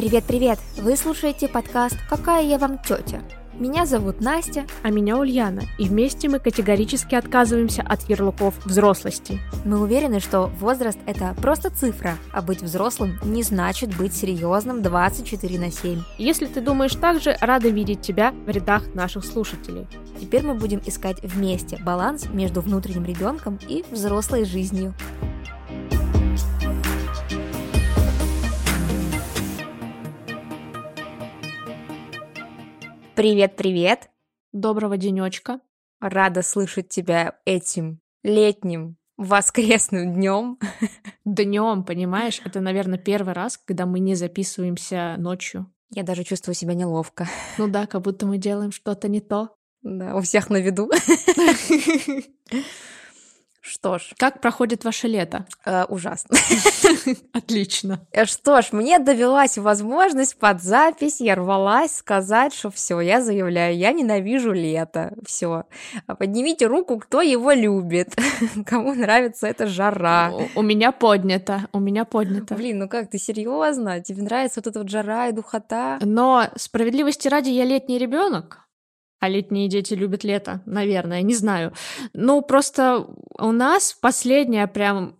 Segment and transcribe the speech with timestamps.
[0.00, 0.58] Привет-привет!
[0.78, 3.20] Вы слушаете подкаст «Какая я вам тетя?».
[3.52, 4.64] Меня зовут Настя.
[4.82, 5.64] А меня Ульяна.
[5.78, 9.38] И вместе мы категорически отказываемся от ярлыков взрослости.
[9.66, 15.58] Мы уверены, что возраст– это просто цифра, а быть взрослым не значит быть серьезным 24
[15.58, 16.00] на 7.
[16.16, 19.86] Если ты думаешь так же, рада видеть тебя в рядах наших слушателей.
[20.18, 24.94] Теперь мы будем искать вместе баланс между внутренним ребенком и взрослой жизнью.
[33.20, 34.08] Привет-привет!
[34.50, 35.60] Доброго денечка!
[36.00, 40.58] Рада слышать тебя этим летним воскресным днем.
[41.26, 42.40] Днем, понимаешь?
[42.42, 45.70] Это, наверное, первый раз, когда мы не записываемся ночью.
[45.90, 47.28] Я даже чувствую себя неловко.
[47.58, 49.54] Ну да, как будто мы делаем что-то не то.
[49.82, 50.90] Да, у всех на виду.
[53.70, 54.14] Что ж.
[54.18, 55.46] Как проходит ваше лето?
[55.64, 56.36] Э, ужасно.
[57.32, 58.00] Отлично.
[58.10, 63.76] Э, что ж, мне довелась возможность под запись, я рвалась сказать, что все, я заявляю,
[63.76, 65.12] я ненавижу лето.
[65.24, 65.66] Все.
[66.18, 68.16] Поднимите руку, кто его любит.
[68.66, 70.32] Кому нравится эта жара.
[70.32, 72.56] У, у меня поднято, у меня поднято.
[72.56, 74.00] Блин, ну как, ты серьезно?
[74.00, 76.00] Тебе нравится вот эта вот жара и духота?
[76.00, 78.66] Но справедливости ради я летний ребенок
[79.20, 81.72] а летние дети любят лето, наверное, не знаю.
[82.14, 83.06] Ну, просто
[83.38, 85.16] у нас последнее прям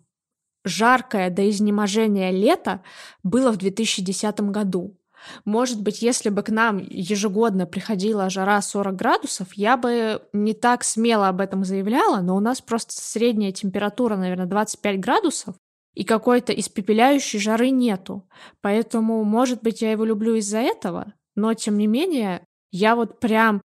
[0.65, 2.83] жаркое до изнеможения лето
[3.23, 4.97] было в 2010 году.
[5.45, 10.83] Может быть, если бы к нам ежегодно приходила жара 40 градусов, я бы не так
[10.83, 15.55] смело об этом заявляла, но у нас просто средняя температура, наверное, 25 градусов,
[15.93, 18.27] и какой-то испепеляющей жары нету.
[18.61, 23.61] Поэтому, может быть, я его люблю из-за этого, но, тем не менее, я вот прям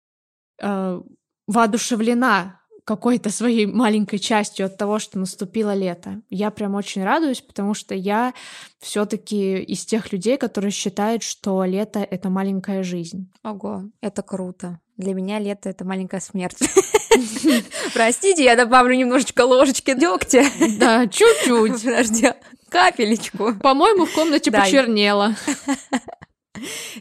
[0.60, 1.00] э,
[1.46, 6.20] воодушевлена какой-то своей маленькой частью от того, что наступило лето.
[6.28, 8.34] Я прям очень радуюсь, потому что я
[8.80, 13.32] все-таки из тех людей, которые считают, что лето это маленькая жизнь.
[13.42, 14.80] Ого, это круто.
[14.98, 16.58] Для меня лето это маленькая смерть.
[17.94, 20.44] Простите, я добавлю немножечко ложечки дегтя.
[20.78, 21.82] Да, чуть-чуть.
[21.84, 22.32] Подожди,
[22.68, 23.54] капелечку.
[23.54, 25.34] По-моему, в комнате почернело.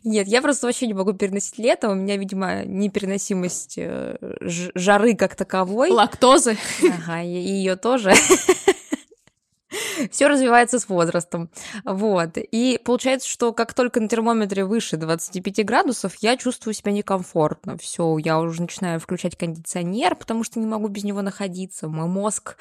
[0.04, 1.90] Нет, я просто вообще не могу переносить лето.
[1.90, 5.92] У меня, видимо, непереносимость э, жары как таковой.
[5.92, 6.58] Лактозы.
[6.82, 8.14] Ага, и ее тоже.
[10.12, 11.50] все развивается с возрастом.
[11.84, 12.38] Вот.
[12.38, 17.78] И получается, что как только на термометре выше 25 градусов, я чувствую себя некомфортно.
[17.78, 21.88] Все, я уже начинаю включать кондиционер, потому что не могу без него находиться.
[21.88, 22.58] Мой мозг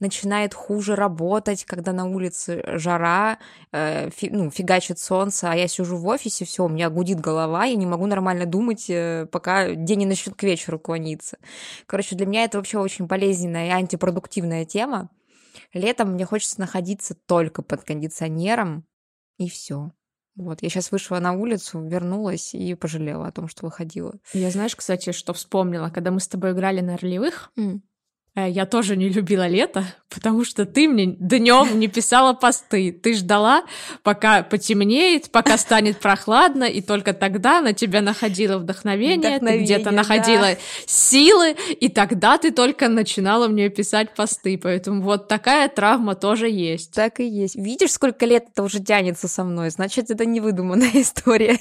[0.00, 3.38] начинает хуже работать, когда на улице жара,
[3.72, 7.64] э, фи, ну, фигачит солнце, а я сижу в офисе, все, у меня гудит голова,
[7.64, 11.38] я не могу нормально думать, э, пока день не начнет к вечеру клониться.
[11.86, 15.08] Короче, для меня это вообще очень болезненная и антипродуктивная тема.
[15.72, 18.86] Летом мне хочется находиться только под кондиционером,
[19.38, 19.92] и все.
[20.36, 24.14] Вот, я сейчас вышла на улицу, вернулась и пожалела о том, что выходила.
[24.34, 27.80] Я знаешь, кстати, что вспомнила, когда мы с тобой играли на ролевых, mm.
[28.36, 32.92] Э, я тоже не любила лето, потому что ты мне днем не писала посты.
[32.92, 33.64] Ты ждала,
[34.02, 39.84] пока потемнеет, пока станет прохладно, и только тогда на тебя находило вдохновение, вдохновение ты где-то
[39.84, 39.90] да.
[39.92, 40.48] находила
[40.84, 44.58] силы, и тогда ты только начинала мне писать посты.
[44.62, 46.92] Поэтому вот такая травма тоже есть.
[46.92, 47.56] Так и есть.
[47.56, 49.70] Видишь, сколько лет это уже тянется со мной?
[49.70, 51.58] Значит, это не выдуманная история.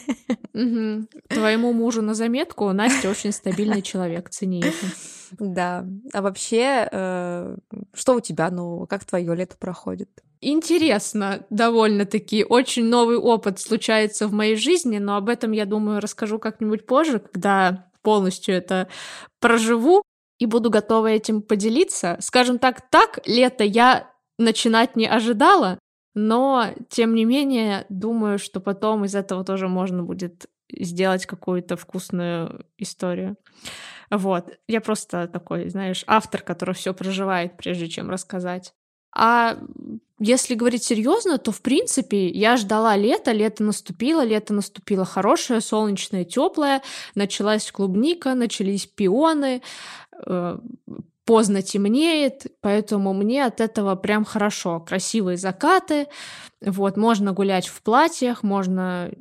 [0.54, 1.08] Угу.
[1.30, 4.88] Твоему мужу на заметку, Настя очень стабильный человек, цени это.
[5.40, 5.86] Да.
[6.14, 7.58] А вообще, э,
[7.94, 8.86] что у тебя нового?
[8.86, 10.10] Как твое лето проходит?
[10.42, 12.44] Интересно, довольно-таки.
[12.44, 17.20] Очень новый опыт случается в моей жизни, но об этом, я думаю, расскажу как-нибудь позже,
[17.20, 18.88] когда полностью это
[19.40, 20.04] проживу
[20.38, 22.18] и буду готова этим поделиться.
[22.20, 25.80] Скажем так, так лето я начинать не ожидала,
[26.14, 32.66] но, тем не менее, думаю, что потом из этого тоже можно будет сделать какую-то вкусную
[32.78, 33.38] историю.
[34.12, 34.58] Вот.
[34.68, 38.74] Я просто такой, знаешь, автор, который все проживает, прежде чем рассказать.
[39.16, 39.58] А
[40.20, 46.26] если говорить серьезно, то в принципе я ждала лета, лето наступило, лето наступило хорошее, солнечное,
[46.26, 46.82] теплое,
[47.16, 49.62] началась клубника, начались пионы,
[50.26, 50.58] э,
[51.26, 54.80] поздно темнеет, поэтому мне от этого прям хорошо.
[54.80, 56.08] Красивые закаты,
[56.62, 59.12] вот, можно гулять в платьях, можно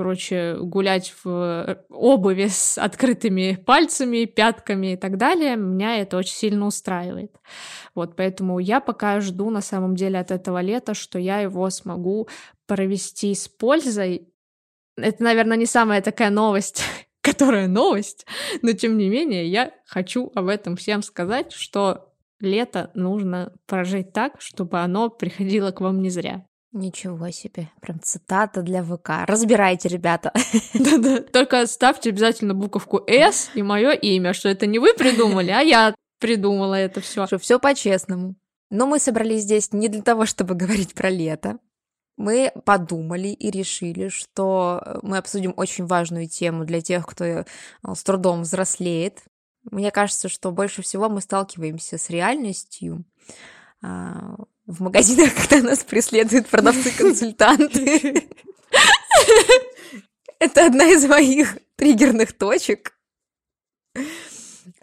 [0.00, 6.32] короче, гулять в э, обуви с открытыми пальцами, пятками и так далее, меня это очень
[6.32, 7.36] сильно устраивает.
[7.94, 12.28] Вот, поэтому я пока жду на самом деле от этого лета, что я его смогу
[12.66, 14.32] провести с пользой.
[14.96, 16.82] Это, наверное, не самая такая новость,
[17.20, 18.24] которая новость,
[18.62, 24.40] но тем не менее я хочу об этом всем сказать, что лето нужно прожить так,
[24.40, 26.46] чтобы оно приходило к вам не зря.
[26.72, 29.26] Ничего себе, прям цитата для ВК.
[29.26, 30.32] Разбирайте, ребята.
[30.74, 35.60] Да-да, только ставьте обязательно буковку «С» и мое имя, что это не вы придумали, а
[35.60, 37.26] я придумала это все.
[37.26, 38.36] Что все по-честному.
[38.70, 41.58] Но мы собрались здесь не для того, чтобы говорить про лето.
[42.16, 47.44] Мы подумали и решили, что мы обсудим очень важную тему для тех, кто э,
[47.82, 49.24] с трудом взрослеет.
[49.64, 53.04] Мне кажется, что больше всего мы сталкиваемся с реальностью,
[53.82, 54.36] а,
[54.70, 58.28] в магазинах, когда нас преследуют продавцы-консультанты.
[60.38, 62.94] Это одна из моих триггерных точек.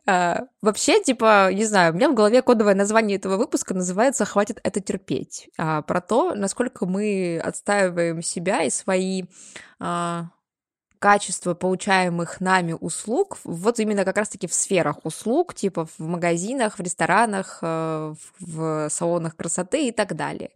[0.06, 4.60] А, вообще, типа, не знаю, у меня в голове кодовое название этого выпуска называется «Хватит
[4.64, 5.50] это терпеть».
[5.58, 9.24] А, про то, насколько мы отстаиваем себя и свои
[9.80, 10.28] а,
[11.00, 16.82] качество получаемых нами услуг вот именно как раз-таки в сферах услуг, типа в магазинах, в
[16.82, 20.52] ресторанах, э, в салонах красоты и так далее.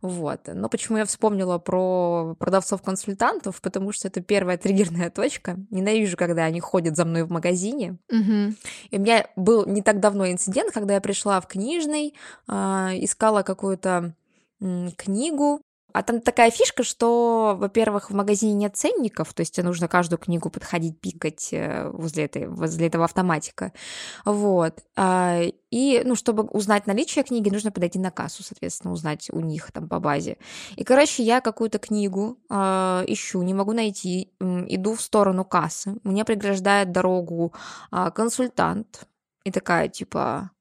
[0.00, 0.40] Вот.
[0.46, 3.60] Но почему я вспомнила про продавцов-консультантов?
[3.60, 5.56] Потому что это первая триггерная точка.
[5.70, 7.98] Ненавижу, когда они ходят за мной в магазине.
[8.10, 8.54] Угу.
[8.90, 12.14] И у меня был не так давно инцидент, когда я пришла в книжный,
[12.48, 12.52] э,
[13.00, 14.14] искала какую-то
[14.96, 15.60] книгу,
[15.92, 20.18] а там такая фишка, что, во-первых, в магазине нет ценников, то есть тебе нужно каждую
[20.18, 23.72] книгу подходить, пикать э, возле, этой, возле этого автоматика.
[24.24, 24.80] Вот.
[24.96, 29.72] А, и, ну, чтобы узнать наличие книги, нужно подойти на кассу, соответственно, узнать у них
[29.72, 30.36] там по базе.
[30.76, 32.54] И, короче, я какую-то книгу э,
[33.06, 37.52] ищу, не могу найти, иду в сторону кассы, мне преграждает дорогу
[37.90, 39.06] э, консультант,
[39.44, 40.51] и такая, типа,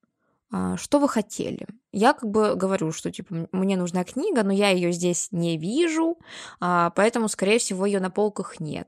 [0.77, 1.65] что вы хотели?
[1.91, 6.17] Я как бы говорю, что типа мне нужна книга, но я ее здесь не вижу,
[6.59, 8.87] а, поэтому, скорее всего, ее на полках нет.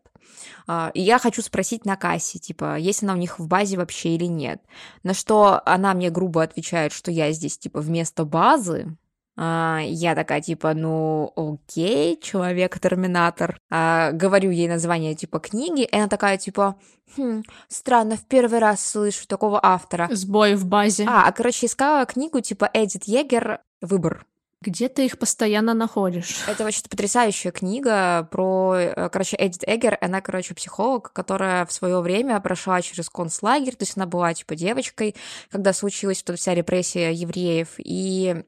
[0.67, 4.15] А, и я хочу спросить на кассе, типа, есть она у них в базе вообще
[4.15, 4.61] или нет.
[5.03, 8.97] На что она мне грубо отвечает, что я здесь типа вместо базы,
[9.35, 13.57] а, я такая, типа, ну, окей, человек-терминатор.
[13.71, 16.75] А, говорю ей название, типа, книги, и она такая, типа,
[17.17, 20.07] хм, странно, в первый раз слышу такого автора.
[20.11, 21.05] Сбой в базе.
[21.07, 24.25] А, а короче, искала книгу, типа, Эдит Егер «Выбор».
[24.61, 26.37] Где ты их постоянно находишь?
[26.47, 29.97] Это вообще потрясающая книга про, э, короче, Эдит Эггер.
[29.99, 34.55] Она, короче, психолог, которая в свое время прошла через концлагерь, то есть она была, типа,
[34.55, 35.15] девочкой,
[35.51, 38.45] когда случилась вот эта вся репрессия евреев, и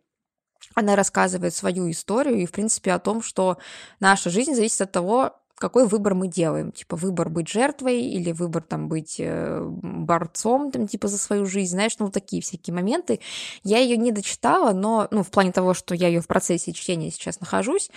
[0.75, 3.57] она рассказывает свою историю и, в принципе, о том, что
[3.99, 6.71] наша жизнь зависит от того, какой выбор мы делаем.
[6.71, 11.71] Типа выбор быть жертвой или выбор там быть э, борцом там типа за свою жизнь.
[11.71, 13.21] Знаешь, ну такие всякие моменты.
[13.63, 17.09] Я ее не дочитала, но ну в плане того, что я ее в процессе чтения
[17.09, 17.89] сейчас нахожусь.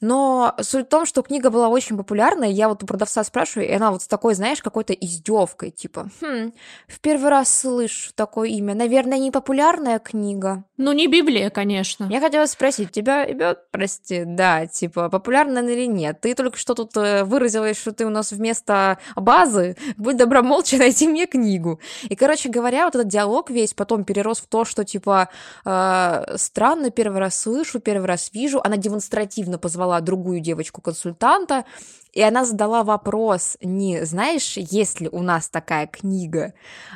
[0.00, 3.72] Но суть в том, что книга была очень популярная, я вот у продавца спрашиваю, и
[3.72, 6.52] она вот с такой, знаешь, какой-то издевкой, типа, хм,
[6.86, 10.64] в первый раз слышу такое имя, наверное, не популярная книга.
[10.76, 12.06] Ну, не Библия, конечно.
[12.10, 16.20] Я хотела спросить, тебя ребят, прости, да, типа, популярная или нет?
[16.20, 20.76] Ты только что тут э, выразилась, что ты у нас вместо базы, будь добра молча
[20.78, 21.80] найти мне книгу.
[22.02, 25.30] И, короче говоря, вот этот диалог весь потом перерос в то, что, типа,
[25.64, 31.64] э, странно, первый раз слышу, первый раз вижу, она демонстративно позвала позвала другую девочку-консультанта,
[32.12, 36.54] и она задала вопрос не, знаешь, есть ли у нас такая книга,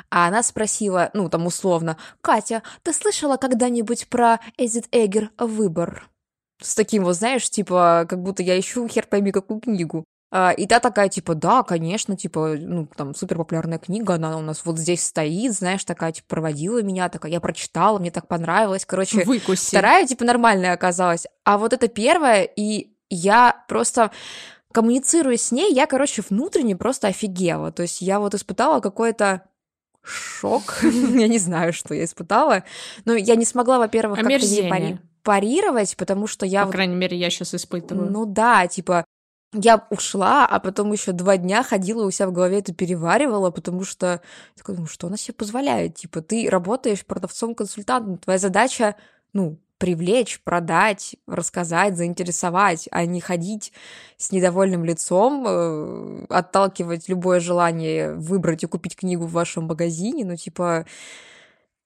[0.09, 6.09] а она спросила, ну, там условно, «Катя, ты слышала когда-нибудь про Эдит Эггер «Выбор»?»
[6.61, 10.03] С таким вот, знаешь, типа, как будто я ищу хер пойми какую книгу.
[10.33, 14.41] А, и та такая, типа, да, конечно, типа, ну, там, супер популярная книга, она у
[14.41, 18.85] нас вот здесь стоит, знаешь, такая, типа, проводила меня, такая, я прочитала, мне так понравилось,
[18.85, 19.25] короче.
[19.25, 19.67] Выкуси.
[19.67, 21.27] Вторая, типа, нормальная оказалась.
[21.43, 24.11] А вот это первая, и я просто
[24.71, 27.73] коммуницируя с ней, я, короче, внутренне просто офигела.
[27.73, 29.43] То есть я вот испытала какой-то
[30.01, 30.79] шок.
[30.83, 32.63] я не знаю, что я испытала.
[33.03, 36.65] Но я не смогла, во-первых, как-то парировать, потому что я...
[36.65, 38.09] По крайней мере, я сейчас испытываю.
[38.09, 39.05] Ну да, типа,
[39.53, 43.83] я ушла, а потом еще два дня ходила у себя в голове это переваривала, потому
[43.83, 44.21] что
[44.55, 45.95] такой, ну что она себе позволяет?
[45.95, 48.95] Типа, ты работаешь продавцом-консультантом, твоя задача,
[49.33, 53.73] ну, привлечь, продать, рассказать, заинтересовать, а не ходить
[54.15, 60.35] с недовольным лицом, э, отталкивать любое желание выбрать и купить книгу в вашем магазине, ну,
[60.35, 60.85] типа...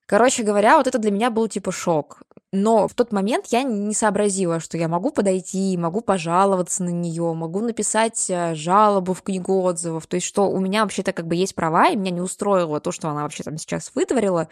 [0.08, 2.22] Короче говоря, вот это для меня был типа шок.
[2.56, 7.34] Но в тот момент я не сообразила, что я могу подойти, могу пожаловаться на нее,
[7.34, 10.08] могу написать э, жалобу в книгу отзывов.
[10.08, 12.94] То есть, что у меня вообще-то как бы есть права, и меня не устроило то,
[12.94, 14.48] что она вообще там сейчас вытворила.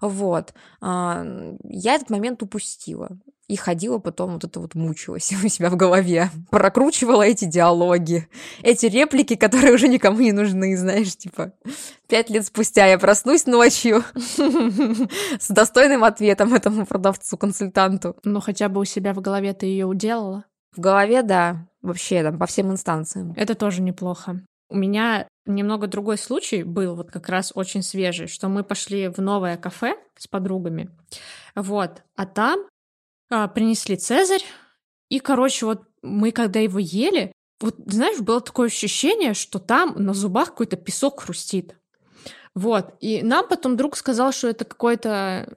[0.00, 0.54] Вот.
[0.80, 1.26] А,
[1.64, 3.10] я этот момент упустила.
[3.50, 8.28] И ходила потом вот это вот мучилась у себя в голове, прокручивала эти диалоги,
[8.62, 11.52] эти реплики, которые уже никому не нужны, знаешь, типа,
[12.06, 18.16] пять лет спустя я проснусь ночью с достойным ответом этому продавцу, консультанту.
[18.22, 20.44] Ну, хотя бы у себя в голове ты ее уделала.
[20.76, 23.34] В голове, да, вообще там по всем инстанциям.
[23.36, 24.40] Это тоже неплохо.
[24.68, 29.18] У меня немного другой случай был, вот как раз очень свежий, что мы пошли в
[29.18, 30.90] новое кафе с подругами,
[31.56, 32.60] вот, а там
[33.30, 34.44] а, принесли Цезарь,
[35.08, 40.14] и, короче, вот мы когда его ели, вот, знаешь, было такое ощущение, что там на
[40.14, 41.76] зубах какой-то песок хрустит.
[42.54, 42.94] Вот.
[43.00, 45.56] И нам потом друг сказал, что это какой-то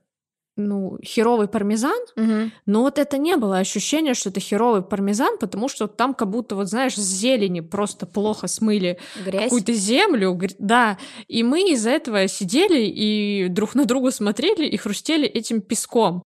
[0.55, 2.51] ну, херовый пармезан, Мгм.
[2.67, 6.55] но вот это не было ощущения, что это херовый пармезан, потому что там как будто,
[6.55, 9.45] вот знаешь, с зелени просто плохо смыли Грязь.
[9.45, 15.27] какую-то землю, да, и мы из-за этого сидели и друг на друга смотрели и хрустели
[15.27, 16.21] этим песком.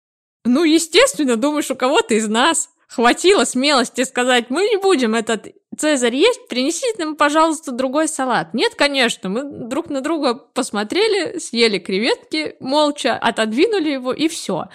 [0.45, 6.15] Ну, естественно, думаешь, у кого-то из нас хватило смелости сказать, мы не будем этот Цезарь
[6.15, 8.53] есть, принесите нам, пожалуйста, другой салат.
[8.53, 14.67] Нет, конечно, мы друг на друга посмотрели, съели креветки молча, отодвинули его и все.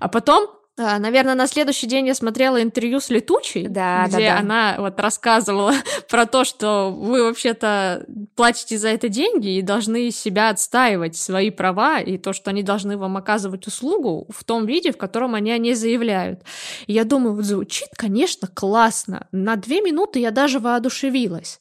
[0.00, 4.38] А потом Наверное, на следующий день я смотрела интервью с Летучей, Да, да, где да.
[4.40, 5.72] она вот рассказывала
[6.10, 8.04] про то, что вы вообще-то
[8.34, 12.98] платите за это деньги и должны себя отстаивать, свои права, и то, что они должны
[12.98, 16.42] вам оказывать услугу в том виде, в котором они о ней заявляют.
[16.86, 19.28] И я думаю, вот звучит, конечно, классно.
[19.32, 21.58] На две минуты я даже воодушевилась.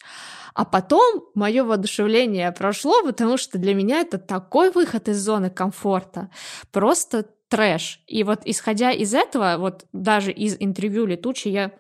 [0.56, 6.30] А потом мое воодушевление прошло, потому что для меня это такой выход из зоны комфорта.
[6.72, 8.02] Просто трэш.
[8.08, 11.72] И вот исходя из этого, вот даже из интервью Летучей я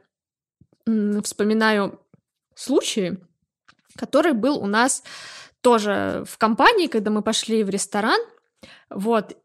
[1.23, 1.99] вспоминаю
[2.53, 3.17] случай,
[3.95, 5.03] который был у нас
[5.61, 8.19] тоже в компании, когда мы пошли в ресторан.
[8.89, 9.35] Вот,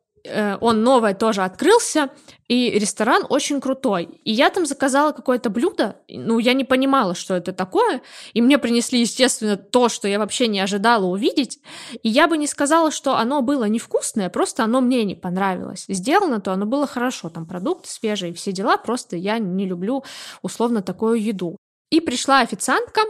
[0.61, 2.11] он новый тоже открылся,
[2.49, 4.21] и ресторан очень крутой.
[4.25, 8.59] И я там заказала какое-то блюдо, ну, я не понимала, что это такое, и мне
[8.59, 11.61] принесли, естественно, то, что я вообще не ожидала увидеть,
[12.03, 15.85] и я бы не сказала, что оно было невкусное, просто оно мне не понравилось.
[15.89, 20.05] Сделано то оно было хорошо, там продукты свежие, все дела, просто я не люблю
[20.43, 21.57] условно такую еду.
[21.91, 23.03] И пришла официантка,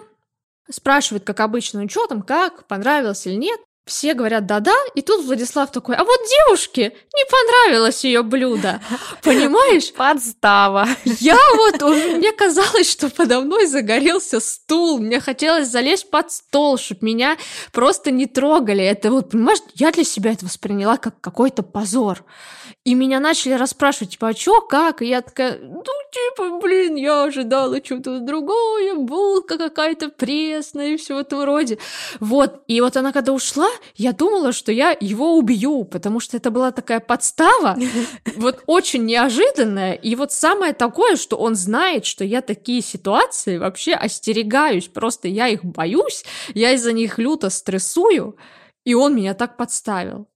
[0.70, 3.60] спрашивает, как обычно, ну что там, как, понравилось или нет.
[3.90, 8.80] Все говорят да-да, и тут Владислав такой, а вот девушке не понравилось ее блюдо.
[9.24, 9.92] Понимаешь?
[9.92, 10.86] Подстава.
[11.04, 17.04] Я вот, мне казалось, что подо мной загорелся стул, мне хотелось залезть под стол, чтобы
[17.04, 17.36] меня
[17.72, 18.84] просто не трогали.
[18.84, 22.24] Это вот, понимаешь, я для себя это восприняла как какой-то позор.
[22.84, 25.02] И меня начали расспрашивать, типа, а чё, как?
[25.02, 31.16] И я такая, ну, типа, блин, я ожидала что-то другое, булка какая-то пресная и все
[31.16, 31.78] в этом роде.
[32.20, 36.50] Вот, и вот она когда ушла, я думала, что я его убью, потому что это
[36.50, 37.76] была такая подстава,
[38.36, 39.94] вот очень неожиданная.
[39.94, 45.48] И вот самое такое, что он знает, что я такие ситуации вообще остерегаюсь, просто я
[45.48, 48.36] их боюсь, я из-за них люто стрессую,
[48.84, 50.26] и он меня так подставил.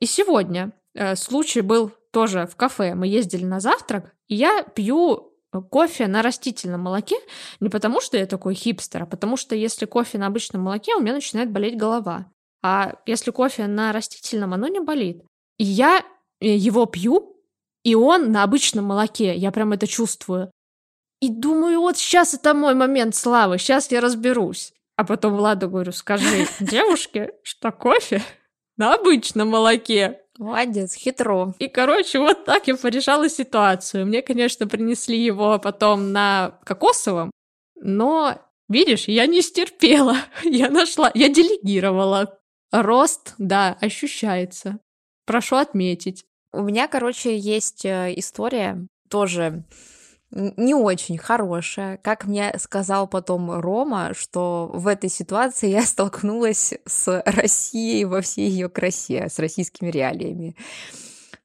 [0.00, 2.94] И сегодня э, случай был тоже в кафе.
[2.94, 7.16] Мы ездили на завтрак, и я пью кофе на растительном молоке
[7.60, 11.00] не потому, что я такой хипстер, а потому что если кофе на обычном молоке, у
[11.00, 12.26] меня начинает болеть голова.
[12.62, 15.22] А если кофе на растительном, оно не болит.
[15.58, 16.04] И я
[16.40, 17.36] э, его пью,
[17.84, 19.34] и он на обычном молоке.
[19.34, 20.50] Я прям это чувствую.
[21.20, 24.72] И думаю, вот сейчас это мой момент славы, сейчас я разберусь.
[24.96, 28.22] А потом Владу говорю, скажи девушке, что кофе
[28.76, 30.20] на обычном молоке.
[30.38, 31.54] Молодец, хитро.
[31.58, 34.06] И, короче, вот так я порешала ситуацию.
[34.06, 37.30] Мне, конечно, принесли его потом на кокосовом,
[37.76, 38.38] но,
[38.68, 40.16] видишь, я не стерпела.
[40.44, 42.38] Я нашла, я делегировала.
[42.72, 44.78] Рост, да, ощущается.
[45.26, 46.24] Прошу отметить.
[46.52, 49.64] У меня, короче, есть э, история тоже
[50.30, 51.98] не очень хорошая.
[51.98, 58.48] Как мне сказал потом Рома, что в этой ситуации я столкнулась с Россией во всей
[58.48, 60.56] ее красе, с российскими реалиями.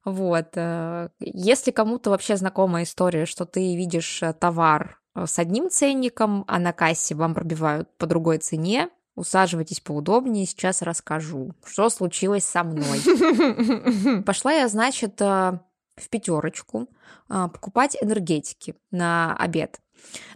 [0.04, 0.48] Вот.
[0.54, 6.58] э, Если кому-то вообще знакома история, что ты видишь э, товар с одним ценником, а
[6.58, 14.22] на кассе вам пробивают по другой цене, усаживайтесь поудобнее, сейчас расскажу, что случилось со мной.
[14.22, 15.58] Пошла я, значит, э,
[15.96, 16.88] в пятерочку
[17.28, 19.80] а, покупать энергетики на обед.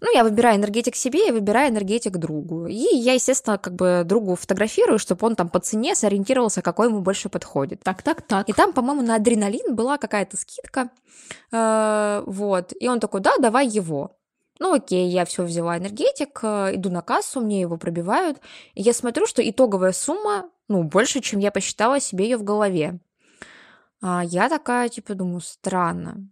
[0.00, 2.66] Ну, я выбираю энергетик себе, я выбираю энергетик другу.
[2.66, 7.00] И я, естественно, как бы другу фотографирую, чтобы он там по цене сориентировался, какой ему
[7.00, 7.80] больше подходит.
[7.84, 8.48] Так, так, так.
[8.48, 10.90] И там, по-моему, на адреналин была какая-то скидка.
[11.52, 12.72] э, Вот.
[12.78, 14.16] И он такой, да, давай его.
[14.62, 18.40] Ну окей, я все взяла энергетик, э, иду на кассу, мне его пробивают.
[18.74, 23.00] И я смотрю, что итоговая сумма, ну, больше, чем я посчитала себе ее в голове.
[24.00, 26.28] А я такая, типа, думаю, странно.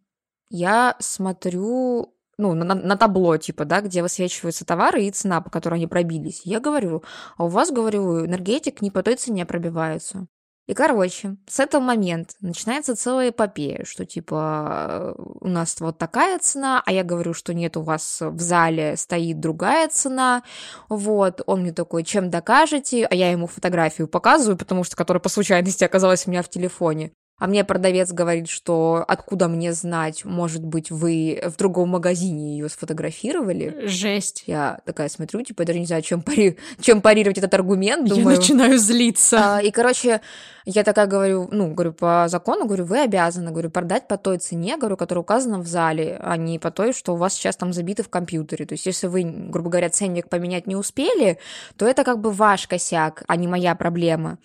[0.48, 5.74] я смотрю ну, на, на табло, типа, да, где высвечиваются товары и цена, по которой
[5.74, 6.42] они пробились.
[6.44, 7.02] Я говорю,
[7.36, 10.28] а у вас, говорю, энергетик не по той цене пробивается.
[10.70, 16.80] И, короче, с этого момента начинается целая эпопея, что, типа, у нас вот такая цена,
[16.86, 20.44] а я говорю, что нет, у вас в зале стоит другая цена,
[20.88, 25.28] вот, он мне такой, чем докажете, а я ему фотографию показываю, потому что, которая по
[25.28, 27.10] случайности оказалась у меня в телефоне.
[27.40, 32.68] А мне продавец говорит, что откуда мне знать, может быть, вы в другом магазине ее
[32.68, 33.86] сфотографировали.
[33.86, 34.44] Жесть.
[34.46, 36.58] Я такая смотрю, типа, я даже не знаю, чем, пари...
[36.80, 38.06] чем парировать этот аргумент.
[38.06, 38.32] Думаю.
[38.32, 39.56] Я начинаю злиться.
[39.56, 40.20] А, и, короче,
[40.66, 44.76] я такая говорю, ну, говорю, по закону, говорю, вы обязаны, говорю, продать по той цене,
[44.76, 48.02] говорю, которая указана в зале, а не по той, что у вас сейчас там забиты
[48.02, 48.66] в компьютере.
[48.66, 51.38] То есть, если вы, грубо говоря, ценник поменять не успели,
[51.78, 54.36] то это как бы ваш косяк, а не моя проблема.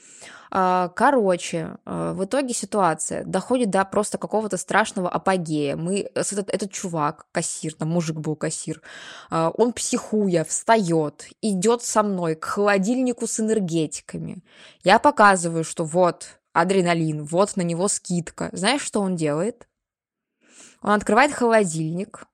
[0.51, 5.75] А, короче, а, в итоге ситуация доходит до просто какого-то страшного апогея.
[5.75, 8.81] Мы, этот, этот чувак, кассир, там мужик был кассир,
[9.29, 14.43] а, он психуя, встает, идет со мной к холодильнику с энергетиками.
[14.83, 18.49] Я показываю, что вот адреналин, вот на него скидка.
[18.53, 19.67] Знаешь, что он делает?
[20.81, 22.25] Он открывает холодильник,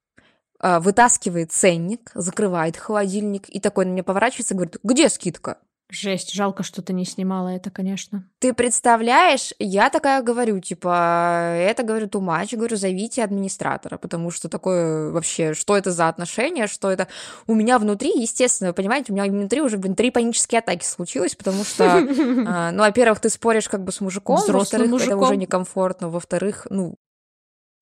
[0.60, 5.58] вытаскивает ценник, закрывает холодильник и такой на меня поворачивается и говорит, где скидка?
[5.92, 8.26] Жесть, жалко, что ты не снимала это, конечно.
[8.40, 15.12] Ты представляешь, я такая говорю, типа, это, говорю, тумач, говорю, зовите администратора, потому что такое
[15.12, 17.10] вообще, что это за отношения, что это...
[17.46, 21.66] У меня внутри, естественно, понимаете, у меня внутри уже, блин, три панические атаки случилось, потому
[21.66, 21.84] что,
[22.48, 26.96] а, ну, во-первых, ты споришь как бы с мужиком, во-вторых, это уже некомфортно, во-вторых, ну,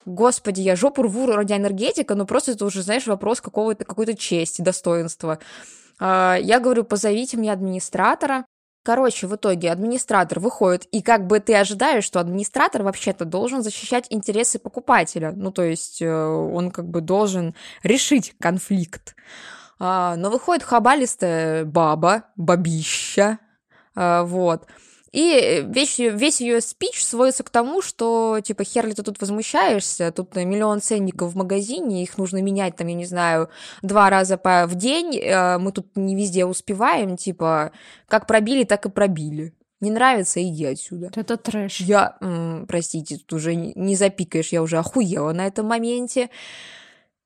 [0.05, 4.61] Господи, я жопу рву ради энергетика, но просто это уже, знаешь, вопрос какого-то, какой-то чести,
[4.61, 5.39] достоинства.
[5.99, 8.45] А, я говорю, позовите мне администратора.
[8.83, 14.07] Короче, в итоге администратор выходит, и как бы ты ожидаешь, что администратор вообще-то должен защищать
[14.09, 15.33] интересы покупателя.
[15.35, 19.15] Ну, то есть э, он как бы должен решить конфликт.
[19.79, 23.39] А, но выходит хабалистая баба, бабища,
[23.95, 24.65] а, вот,
[25.11, 30.11] и весь, весь ее спич сводится к тому, что, типа, хер ли ты тут возмущаешься,
[30.11, 33.49] тут миллион ценников в магазине, их нужно менять, там, я не знаю,
[33.81, 37.71] два раза по, в день, э, мы тут не везде успеваем, типа,
[38.07, 39.53] как пробили, так и пробили.
[39.81, 41.09] Не нравится, иди отсюда.
[41.15, 41.79] Это трэш.
[41.79, 42.17] Я,
[42.67, 46.29] простите, тут уже не запикаешь, я уже охуела на этом моменте.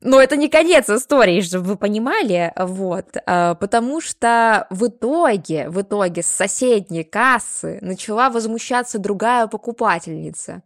[0.05, 5.81] Но это не конец истории, чтобы вы понимали, вот, а, потому что в итоге, в
[5.81, 10.61] итоге с соседней кассы начала возмущаться другая покупательница.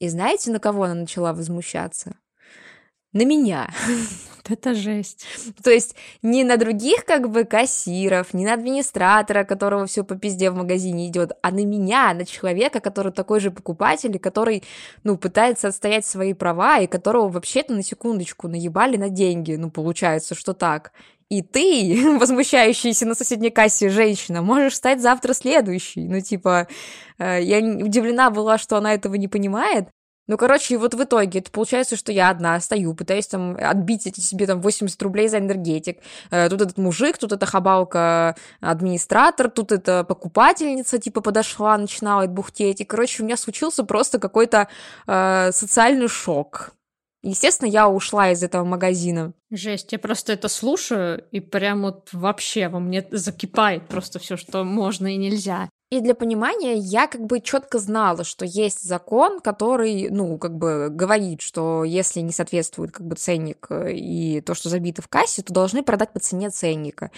[0.00, 2.12] И знаете, на кого она начала возмущаться?
[3.12, 3.70] На меня.
[4.48, 5.24] Это жесть.
[5.62, 10.50] То есть не на других как бы кассиров, не на администратора, которого все по пизде
[10.50, 14.62] в магазине идет, а на меня, на человека, который такой же покупатель, и который,
[15.04, 19.54] ну, пытается отстоять свои права, и которого вообще-то на секундочку наебали на деньги.
[19.54, 20.92] Ну, получается, что так.
[21.28, 26.08] И ты, возмущающаяся на соседней кассе женщина, можешь стать завтра следующей.
[26.08, 26.68] Ну, типа,
[27.18, 29.88] э, я удивлена была, что она этого не понимает,
[30.28, 34.20] ну, короче, вот в итоге это получается, что я одна стою, пытаюсь там отбить эти
[34.20, 35.98] себе там 80 рублей за энергетик.
[36.30, 42.82] Э, тут этот мужик, тут эта хабалка администратор, тут эта покупательница типа подошла, начинала бухтеть.
[42.82, 44.68] И, короче, у меня случился просто какой-то
[45.06, 46.74] э, социальный шок.
[47.22, 49.32] Естественно, я ушла из этого магазина.
[49.50, 54.62] Жесть, я просто это слушаю, и прям вот вообще во мне закипает просто все, что
[54.62, 55.70] можно и нельзя.
[55.90, 60.88] И для понимания я как бы четко знала, что есть закон, который, ну, как бы
[60.90, 65.42] говорит, что если не соответствует как бы ценник э, и то, что забито в кассе,
[65.42, 67.10] то должны продать по цене ценника.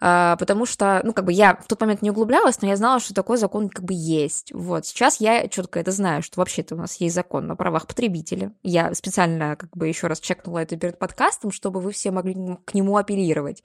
[0.00, 2.98] А, потому что, ну, как бы я в тот момент не углублялась, но я знала,
[2.98, 4.52] что такой закон как бы есть.
[4.54, 8.52] Вот, сейчас я четко это знаю, что вообще-то у нас есть закон о правах потребителя.
[8.62, 12.34] Я специально как бы еще раз чекнула это перед подкастом, чтобы вы все могли
[12.64, 13.62] к нему апеллировать,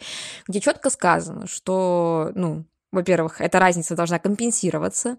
[0.49, 5.17] где четко сказано, что, ну, во-первых, эта разница должна компенсироваться.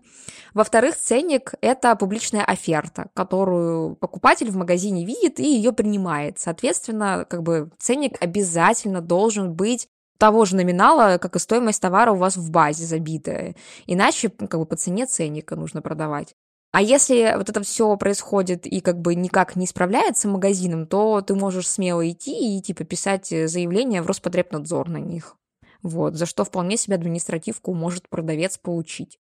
[0.55, 6.41] Во-вторых, ценник– это публичная оферта, которую покупатель в магазине видит и ее принимает.
[6.41, 9.87] Соответственно, как бы ценник обязательно должен быть
[10.19, 13.55] того же номинала, как и стоимость товара у вас в базе забитая.
[13.87, 16.35] Иначе как бы по цене ценника нужно продавать.
[16.73, 21.35] А если вот это все происходит и как бы никак не справляется магазином, то ты
[21.35, 25.37] можешь смело идти и типа писать заявление в Роспотребнадзор на них
[25.83, 29.19] вот, за что вполне себе административку может продавец получить.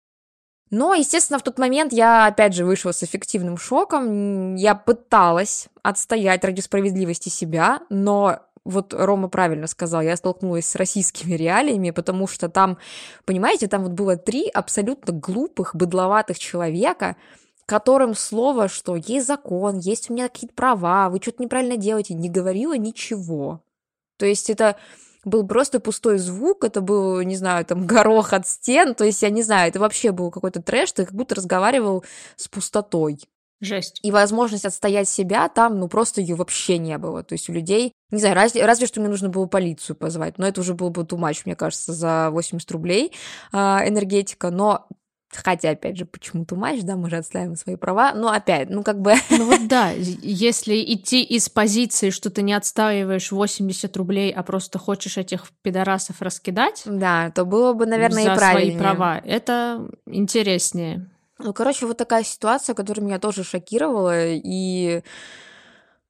[0.71, 4.55] Но, естественно, в тот момент я, опять же, вышла с эффективным шоком.
[4.55, 11.35] Я пыталась отстоять ради справедливости себя, но вот Рома правильно сказал, я столкнулась с российскими
[11.35, 12.79] реалиями, потому что там,
[13.25, 17.15] понимаете, там вот было три абсолютно глупых, быдловатых человека,
[17.67, 22.29] которым слово, что есть закон, есть у меня какие-то права, вы что-то неправильно делаете, не
[22.29, 23.61] говорила ничего.
[24.17, 24.77] То есть это
[25.25, 29.29] был просто пустой звук, это был, не знаю, там, горох от стен, то есть, я
[29.29, 33.19] не знаю, это вообще был какой-то трэш, ты как будто разговаривал с пустотой.
[33.61, 33.99] Жесть.
[34.03, 37.23] И возможность отстоять себя там, ну, просто ее вообще не было.
[37.23, 40.45] То есть у людей, не знаю, разве, разве что мне нужно было полицию позвать, но
[40.45, 43.13] это уже было бы much, мне кажется, за 80 рублей
[43.53, 44.87] э, энергетика, но
[45.43, 49.01] Хотя, опять же, почему-то матч, да, мы же отстаиваем свои права, но опять, ну как
[49.01, 49.13] бы...
[49.29, 54.79] Ну вот да, если идти из позиции, что ты не отстаиваешь 80 рублей, а просто
[54.79, 56.83] хочешь этих пидорасов раскидать...
[56.85, 58.71] Да, то было бы, наверное, и правильнее.
[58.71, 61.09] свои права, это интереснее.
[61.37, 65.03] Ну, короче, вот такая ситуация, которая меня тоже шокировала, и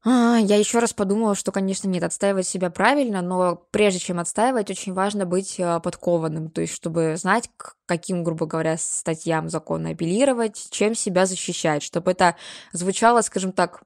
[0.06, 4.94] я еще раз подумала, что, конечно, нет, отстаивать себя правильно, но прежде чем отстаивать, очень
[4.94, 10.68] важно быть а, подкованным, то есть чтобы знать, к каким, грубо говоря, статьям закона апеллировать,
[10.70, 12.36] чем себя защищать, чтобы это
[12.72, 13.82] звучало, скажем так,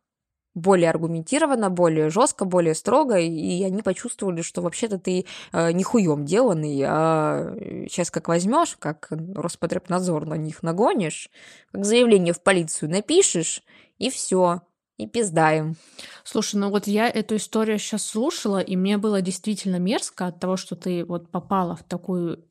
[0.55, 5.83] более аргументированно, более жестко, более строго, и они почувствовали, что вообще-то ты э, не
[6.25, 7.55] деланный, а
[7.89, 11.29] сейчас как возьмешь, как Роспотребнадзор на них нагонишь,
[11.71, 13.63] как заявление в полицию напишешь,
[13.99, 14.63] и все
[14.99, 15.77] и пиздаем.
[16.23, 20.57] Слушай, ну вот я эту историю сейчас слушала, и мне было действительно мерзко от того,
[20.57, 22.45] что ты вот попала в такую,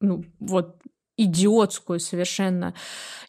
[0.00, 0.82] ну вот
[1.16, 2.74] идиотскую совершенно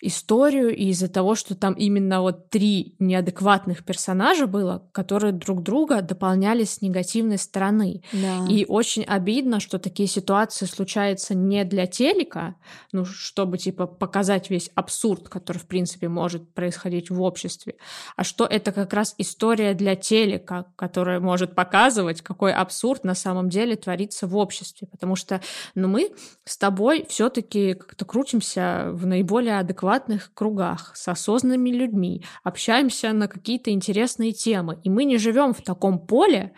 [0.02, 6.02] историю и из-за того, что там именно вот три неадекватных персонажа было, которые друг друга
[6.02, 8.04] дополняли с негативной стороны.
[8.14, 8.46] Да.
[8.50, 12.56] И очень обидно, что такие ситуации случаются не для телека,
[12.92, 17.76] ну, чтобы, типа, показать весь абсурд, который, в принципе, может происходить в обществе,
[18.16, 23.50] а что это как раз история для телека, которая может показывать, какой абсурд на самом
[23.50, 24.88] деле творится в обществе.
[24.92, 25.42] Потому что,
[25.76, 26.12] ну, мы
[26.44, 33.28] с тобой все таки как-то крутимся в наиболее адекватных кругах с осознанными людьми, общаемся на
[33.28, 34.80] какие-то интересные темы.
[34.84, 36.54] И мы не живем в таком поле,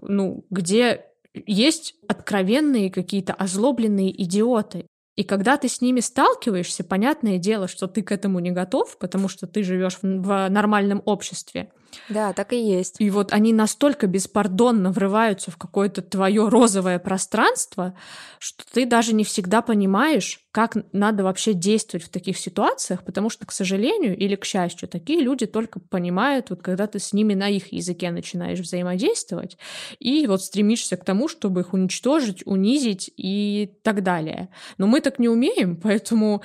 [0.00, 4.86] ну, где есть откровенные какие-то озлобленные идиоты.
[5.14, 9.28] И когда ты с ними сталкиваешься, понятное дело, что ты к этому не готов, потому
[9.28, 11.70] что ты живешь в нормальном обществе.
[12.08, 12.96] Да, так и есть.
[12.98, 17.94] И вот они настолько беспардонно врываются в какое-то твое розовое пространство,
[18.38, 23.46] что ты даже не всегда понимаешь, как надо вообще действовать в таких ситуациях, потому что,
[23.46, 27.48] к сожалению или к счастью, такие люди только понимают, вот когда ты с ними на
[27.48, 29.56] их языке начинаешь взаимодействовать,
[29.98, 34.50] и вот стремишься к тому, чтобы их уничтожить, унизить и так далее.
[34.76, 36.42] Но мы так не умеем, поэтому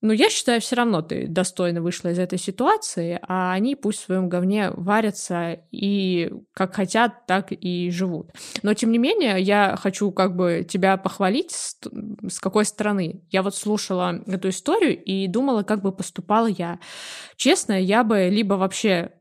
[0.00, 4.04] но я считаю, все равно ты достойно вышла из этой ситуации, а они пусть в
[4.04, 8.30] своем говне варятся и как хотят, так и живут.
[8.62, 11.76] Но тем не менее, я хочу как бы тебя похвалить с,
[12.28, 13.22] с какой стороны.
[13.30, 16.78] Я вот слушала эту историю и думала, как бы поступала я.
[17.36, 19.12] Честно, я бы либо вообще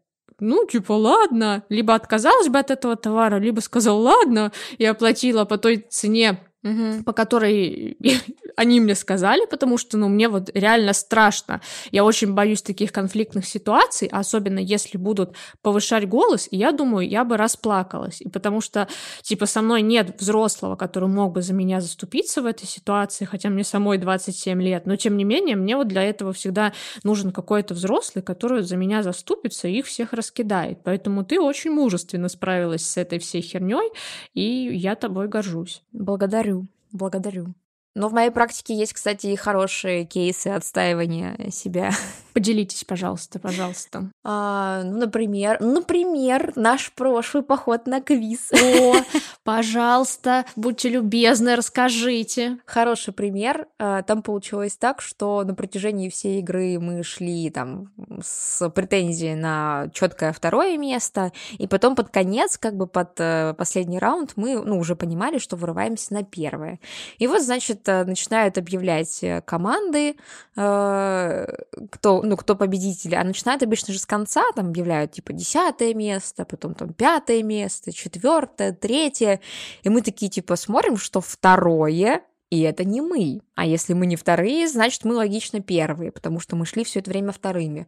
[0.42, 5.58] ну, типа, ладно, либо отказалась бы от этого товара, либо сказала, ладно, и оплатила по
[5.58, 7.04] той цене, Угу.
[7.06, 7.98] по которой
[8.58, 11.62] они мне сказали, потому что, ну, мне вот реально страшно.
[11.92, 17.24] Я очень боюсь таких конфликтных ситуаций, особенно если будут повышать голос, и я думаю, я
[17.24, 18.20] бы расплакалась.
[18.20, 18.90] И потому что,
[19.22, 23.48] типа, со мной нет взрослого, который мог бы за меня заступиться в этой ситуации, хотя
[23.48, 27.74] мне самой 27 лет, но, тем не менее, мне вот для этого всегда нужен какой-то
[27.74, 30.80] взрослый, который за меня заступится и их всех раскидает.
[30.84, 33.90] Поэтому ты очень мужественно справилась с этой всей херней,
[34.34, 34.42] и
[34.74, 35.84] я тобой горжусь.
[35.94, 36.59] Благодарю.
[36.92, 37.54] Благодарю.
[37.96, 41.92] Но в моей практике есть, кстати, и хорошие кейсы отстаивания себя.
[42.40, 44.12] Поделитесь, пожалуйста, пожалуйста.
[44.24, 48.50] А, ну, например, например, наш прошлый поход на квиз.
[48.54, 48.96] О,
[49.44, 52.60] пожалуйста, будьте любезны, расскажите.
[52.66, 53.68] Хороший пример.
[53.78, 57.92] А, там получилось так, что на протяжении всей игры мы шли там
[58.24, 64.00] с претензией на четкое второе место, и потом под конец, как бы под э, последний
[64.00, 66.80] раунд, мы, ну, уже понимали, что вырываемся на первое.
[67.18, 70.16] И вот, значит, э, начинают объявлять э, команды,
[70.56, 76.46] кто, ну, кто победитель, а начинают обычно же с конца, там объявляют типа десятое место,
[76.46, 79.42] потом там пятое место, четвертое, третье,
[79.84, 83.42] и мы такие типа смотрим, что второе, и это не мы.
[83.56, 87.12] А если мы не вторые, значит, мы логично первые, потому что мы шли все это
[87.12, 87.88] время вторыми.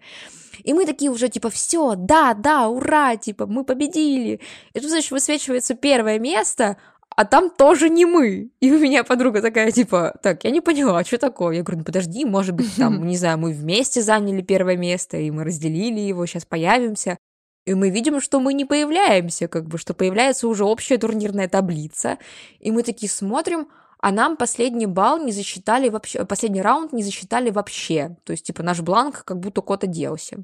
[0.64, 4.40] И мы такие уже, типа, все, да, да, ура, типа, мы победили.
[4.74, 6.78] И тут, значит, высвечивается первое место,
[7.16, 8.52] а там тоже не мы.
[8.62, 11.58] И у меня подруга такая, типа, так, я не поняла, а что такое?
[11.58, 15.30] Я говорю, ну подожди, может быть, там, не знаю, мы вместе заняли первое место, и
[15.30, 17.18] мы разделили его, сейчас появимся.
[17.66, 22.18] И мы видим, что мы не появляемся, как бы, что появляется уже общая турнирная таблица.
[22.60, 23.68] И мы такие смотрим,
[24.00, 28.18] а нам последний балл не засчитали вообще, последний раунд не засчитали вообще.
[28.24, 30.44] То есть, типа, наш бланк как будто куда-то делся.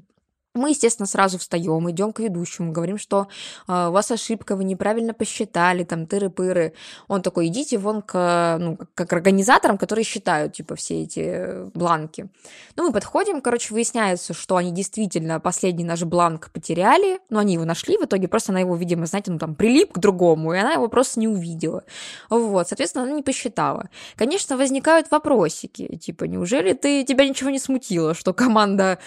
[0.58, 3.28] Мы, естественно, сразу встаем, идем к ведущему, говорим, что
[3.66, 6.72] э, у вас ошибка, вы неправильно посчитали, там, тыры-пыры.
[7.06, 12.28] Он такой, идите вон к, ну, как к организаторам, которые считают, типа, все эти бланки.
[12.76, 17.64] Ну, мы подходим, короче, выясняется, что они действительно последний наш бланк потеряли, но они его
[17.64, 20.72] нашли в итоге, просто она его, видимо, знаете, ну, там, прилип к другому, и она
[20.72, 21.84] его просто не увидела.
[22.30, 23.88] Вот, соответственно, она не посчитала.
[24.16, 28.98] Конечно, возникают вопросики, типа, неужели ты, тебя ничего не смутило, что команда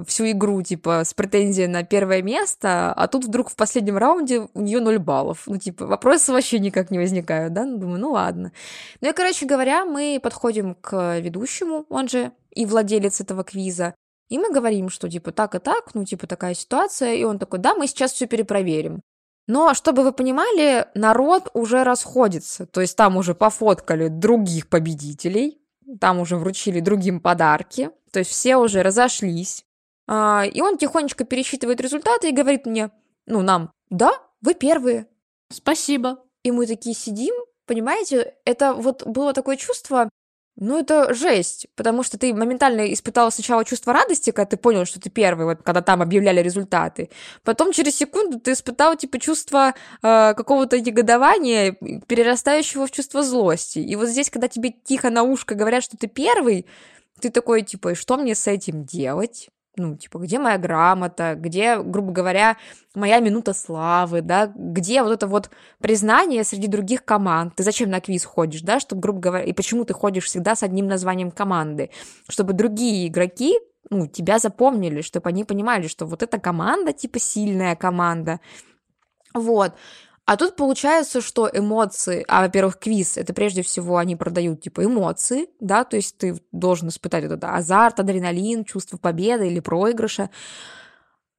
[0.00, 4.48] э, всю игру, типа, с претензией на первое место, а тут вдруг в последнем раунде
[4.54, 5.44] у нее 0 баллов.
[5.46, 7.64] Ну, типа, вопросы вообще никак не возникают, да?
[7.64, 8.52] Ну, думаю, ну ладно.
[9.00, 13.94] Ну и, короче говоря, мы подходим к ведущему, он же и владелец этого квиза,
[14.28, 17.58] и мы говорим, что, типа, так и так, ну, типа, такая ситуация, и он такой,
[17.58, 19.00] да, мы сейчас все перепроверим.
[19.48, 25.58] Но, чтобы вы понимали, народ уже расходится, то есть там уже пофоткали других победителей,
[26.00, 29.64] там уже вручили другим подарки, то есть все уже разошлись,
[30.10, 32.90] и он тихонечко пересчитывает результаты и говорит мне,
[33.26, 35.06] ну, нам, да, вы первые.
[35.52, 36.18] Спасибо.
[36.42, 37.34] И мы такие сидим,
[37.66, 40.08] понимаете, это вот было такое чувство,
[40.56, 45.00] ну, это жесть, потому что ты моментально испытал сначала чувство радости, когда ты понял, что
[45.00, 47.08] ты первый, вот когда там объявляли результаты.
[47.44, 51.72] Потом через секунду ты испытал, типа, чувство э, какого-то негодования,
[52.06, 53.78] перерастающего в чувство злости.
[53.78, 56.66] И вот здесь, когда тебе тихо на ушко говорят, что ты первый,
[57.20, 59.48] ты такой, типа, что мне с этим делать?
[59.76, 62.56] Ну, типа, где моя грамота, где, грубо говоря,
[62.94, 68.00] моя минута славы, да, где вот это вот признание среди других команд, ты зачем на
[68.00, 71.90] квиз ходишь, да, чтобы, грубо говоря, и почему ты ходишь всегда с одним названием команды,
[72.28, 73.58] чтобы другие игроки,
[73.90, 78.40] ну, тебя запомнили, чтобы они понимали, что вот эта команда, типа, сильная команда,
[79.34, 79.74] вот,
[80.30, 85.48] а тут получается, что эмоции, а, во-первых, квиз, это прежде всего они продают, типа, эмоции,
[85.58, 90.30] да, то есть ты должен испытать вот это азарт, адреналин, чувство победы или проигрыша.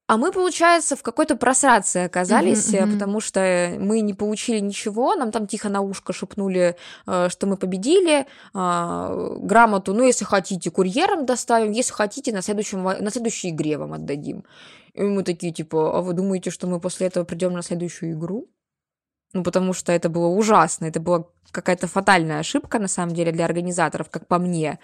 [0.08, 2.92] А мы, получается, в какой-то просрации оказались, mm-hmm, mm-hmm.
[2.92, 6.76] потому что мы не получили ничего, нам там тихо на ушко шепнули,
[7.06, 12.82] э, что мы победили, а, грамоту, ну, если хотите, курьером доставим, если хотите, на, следующем,
[12.82, 14.44] на следующей игре вам отдадим.
[14.92, 18.50] И мы такие, типа, а вы думаете, что мы после этого придем на следующую игру?
[19.32, 23.44] Ну, потому что это было ужасно, это была какая-то фатальная ошибка, на самом деле, для
[23.44, 24.78] организаторов, как по мне.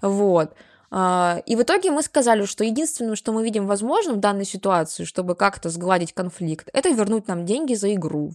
[0.00, 0.54] Вот.
[0.90, 5.04] А, и в итоге мы сказали, что единственное, что мы видим возможным в данной ситуации,
[5.04, 8.32] чтобы как-то сгладить конфликт, это вернуть нам деньги за игру.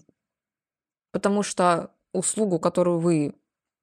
[1.12, 3.36] Потому что услугу, которую вы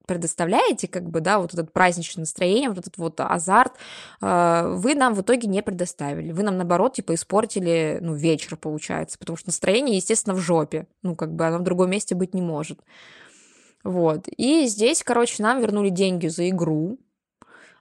[0.07, 3.73] предоставляете, как бы, да, вот этот праздничное настроение, вот этот вот азарт,
[4.21, 6.33] э, вы нам в итоге не предоставили.
[6.33, 10.87] Вы нам, наоборот, типа, испортили, ну, вечер, получается, потому что настроение, естественно, в жопе.
[11.03, 12.81] Ну, как бы оно в другом месте быть не может.
[13.85, 14.29] Вот.
[14.29, 16.99] И здесь, короче, нам вернули деньги за игру.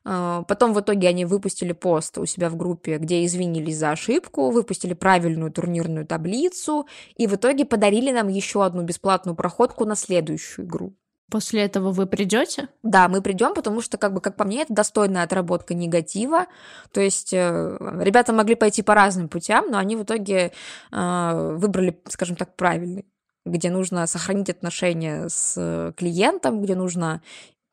[0.04, 4.52] Э, потом в итоге они выпустили пост у себя в группе, где извинились за ошибку,
[4.52, 10.66] выпустили правильную турнирную таблицу и в итоге подарили нам еще одну бесплатную проходку на следующую
[10.66, 10.94] игру.
[11.32, 12.68] После этого вы придете?
[12.84, 16.48] Да, мы придем, потому что, как бы, как по мне, это достойная отработка негатива.
[16.92, 20.52] То есть э, ребята могли пойти по разным путям, но они в итоге
[20.92, 23.06] э, выбрали, скажем так, правильный,
[23.46, 27.22] где нужно сохранить отношения с клиентом, где нужно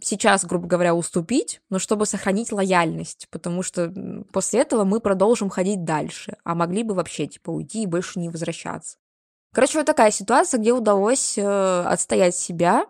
[0.00, 3.92] сейчас, грубо говоря, уступить, но чтобы сохранить лояльность, потому что
[4.32, 8.28] после этого мы продолжим ходить дальше, а могли бы вообще типа уйти и больше не
[8.28, 8.98] возвращаться.
[9.52, 12.86] Короче, вот такая ситуация, где удалось э, отстоять себя,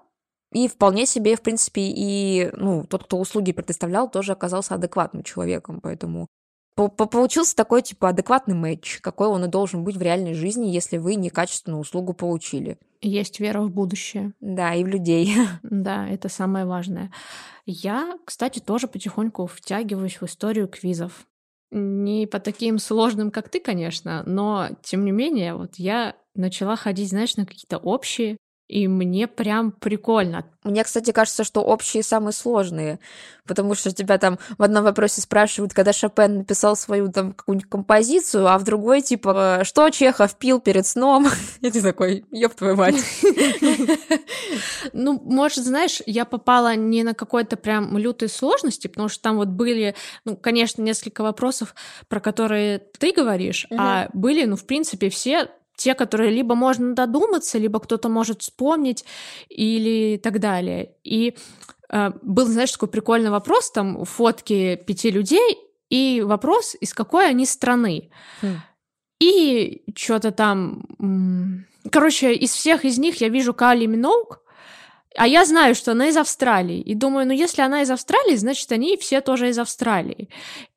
[0.52, 5.80] и вполне себе, в принципе, и ну, тот, кто услуги предоставлял, тоже оказался адекватным человеком,
[5.80, 6.28] поэтому
[6.76, 11.16] получился такой, типа, адекватный матч, какой он и должен быть в реальной жизни, если вы
[11.16, 12.78] некачественную услугу получили.
[13.00, 14.32] Есть вера в будущее.
[14.40, 15.34] Да, и в людей.
[15.62, 17.10] Да, это самое важное.
[17.66, 21.26] Я, кстати, тоже потихоньку втягиваюсь в историю квизов.
[21.70, 27.10] Не по таким сложным, как ты, конечно, но, тем не менее, вот я начала ходить,
[27.10, 30.44] знаешь, на какие-то общие и мне прям прикольно.
[30.62, 32.98] Мне, кстати, кажется, что общие самые сложные,
[33.46, 38.46] потому что тебя там в одном вопросе спрашивают, когда Шопен написал свою там какую-нибудь композицию,
[38.46, 41.28] а в другой типа, что Чехов пил перед сном?
[41.62, 42.96] И ты такой, ёб твою мать.
[44.92, 49.48] Ну, может, знаешь, я попала не на какой-то прям лютой сложности, потому что там вот
[49.48, 51.74] были, ну, конечно, несколько вопросов,
[52.08, 57.56] про которые ты говоришь, а были, ну, в принципе, все те, которые либо можно додуматься,
[57.56, 59.04] либо кто-то может вспомнить
[59.48, 60.90] или так далее.
[61.04, 61.36] И
[61.88, 65.56] э, был, знаешь, такой прикольный вопрос, там фотки пяти людей,
[65.88, 68.10] и вопрос, из какой они страны.
[68.42, 68.56] Mm.
[69.20, 70.82] И что-то там...
[71.90, 74.40] Короче, из всех из них я вижу Кали Миноук,
[75.16, 76.80] А я знаю, что она из Австралии.
[76.80, 80.28] И думаю, ну если она из Австралии, значит они все тоже из Австралии.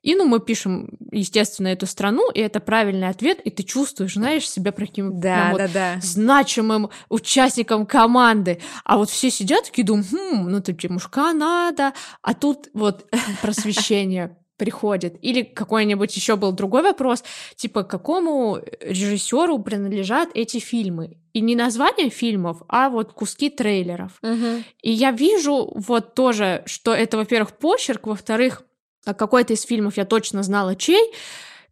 [0.02, 4.48] И ну мы пишем, естественно, эту страну, и это правильный ответ, и ты чувствуешь, знаешь,
[4.48, 5.96] себя таким Да, прям да, вот да.
[6.00, 8.60] значимым участником команды.
[8.84, 11.92] А вот все сидят такие думают, хм, ну ты типа, Канада,
[12.22, 13.06] а тут вот
[13.42, 15.16] просвещение приходит.
[15.22, 17.24] Или какой-нибудь еще был другой вопрос,
[17.56, 21.16] типа, какому режиссеру принадлежат эти фильмы?
[21.32, 24.12] И не название фильмов, а вот куски трейлеров.
[24.22, 24.62] Мгм.
[24.80, 28.62] И я вижу вот тоже, что это, во-первых, почерк, во-вторых,
[29.04, 31.10] какой-то из фильмов я точно знала чей.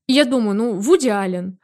[0.09, 1.61] И я думаю, ну, Вуди Аллен.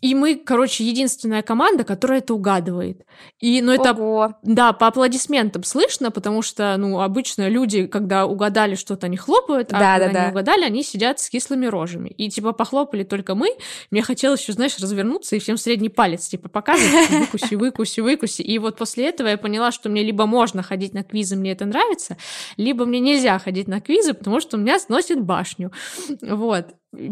[0.00, 3.04] И мы, короче, единственная команда, которая это угадывает.
[3.40, 4.34] И, ну, это Ого.
[4.42, 9.78] да, по аплодисментам слышно, потому что, ну, обычно люди, когда угадали что-то, они хлопают, а
[9.78, 10.24] Да, когда да, да.
[10.26, 12.08] не угадали, они сидят с кислыми рожами.
[12.08, 13.50] И, типа, похлопали только мы.
[13.90, 18.42] Мне хотелось еще, знаешь, развернуться и всем средний палец, типа, показывать, выкуси, выкуси, выкуси.
[18.42, 21.64] И вот после этого я поняла, что мне либо можно ходить на квизы, мне это
[21.64, 22.16] нравится,
[22.56, 25.72] либо мне нельзя ходить на квизы, потому что у меня сносит башню.
[26.20, 26.66] Вот.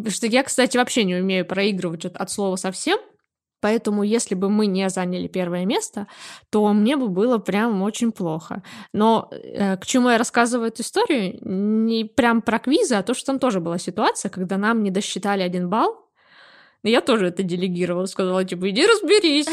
[0.09, 2.99] Что я, кстати, вообще не умею проигрывать от, слова совсем.
[3.61, 6.07] Поэтому, если бы мы не заняли первое место,
[6.51, 8.63] то мне бы было прям очень плохо.
[8.95, 11.39] Но э, к чему я рассказываю эту историю?
[11.43, 15.43] Не прям про квизы, а то, что там тоже была ситуация, когда нам не досчитали
[15.43, 16.11] один балл.
[16.83, 19.47] Я тоже это делегировала, сказала, типа, иди разберись.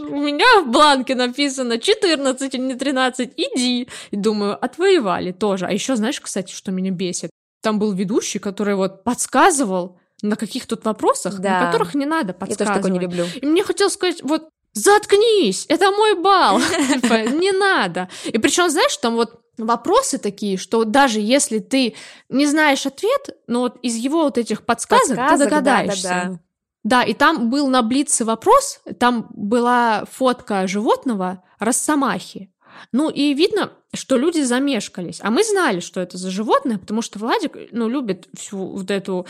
[0.00, 3.88] У меня в бланке написано 14, а не 13, иди.
[4.10, 5.66] И думаю, отвоевали тоже.
[5.66, 7.30] А еще знаешь, кстати, что меня бесит?
[7.64, 11.60] Там был ведущий, который вот подсказывал на каких тут вопросах, Да.
[11.60, 12.58] на которых не надо Я подсказывать.
[12.68, 13.24] тоже такое не люблю.
[13.42, 16.60] И мне хотелось сказать, вот заткнись, это мой балл,
[17.02, 18.08] Типа, не надо.
[18.26, 21.94] И причем, знаешь, там вот вопросы такие, что даже если ты
[22.28, 26.08] не знаешь ответ, но вот из его вот этих подсказок, Подсказок, ты догадаешься.
[26.08, 26.38] да, да, да.
[26.86, 32.50] Да, и там был на Блице вопрос, там была фотка животного Росомахи.
[32.92, 35.20] Ну и видно, что люди замешкались.
[35.22, 39.26] А мы знали, что это за животное, потому что Владик, ну, любит всю вот эту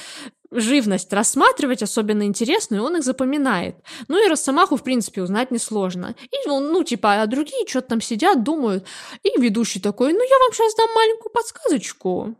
[0.50, 3.76] живность рассматривать, особенно интересную, он их запоминает.
[4.08, 6.14] Ну и Росомаху, в принципе, узнать несложно.
[6.22, 8.84] И, ну, ну, типа, а другие что-то там сидят, думают.
[9.22, 12.34] И ведущий такой, ну, я вам сейчас дам маленькую подсказочку.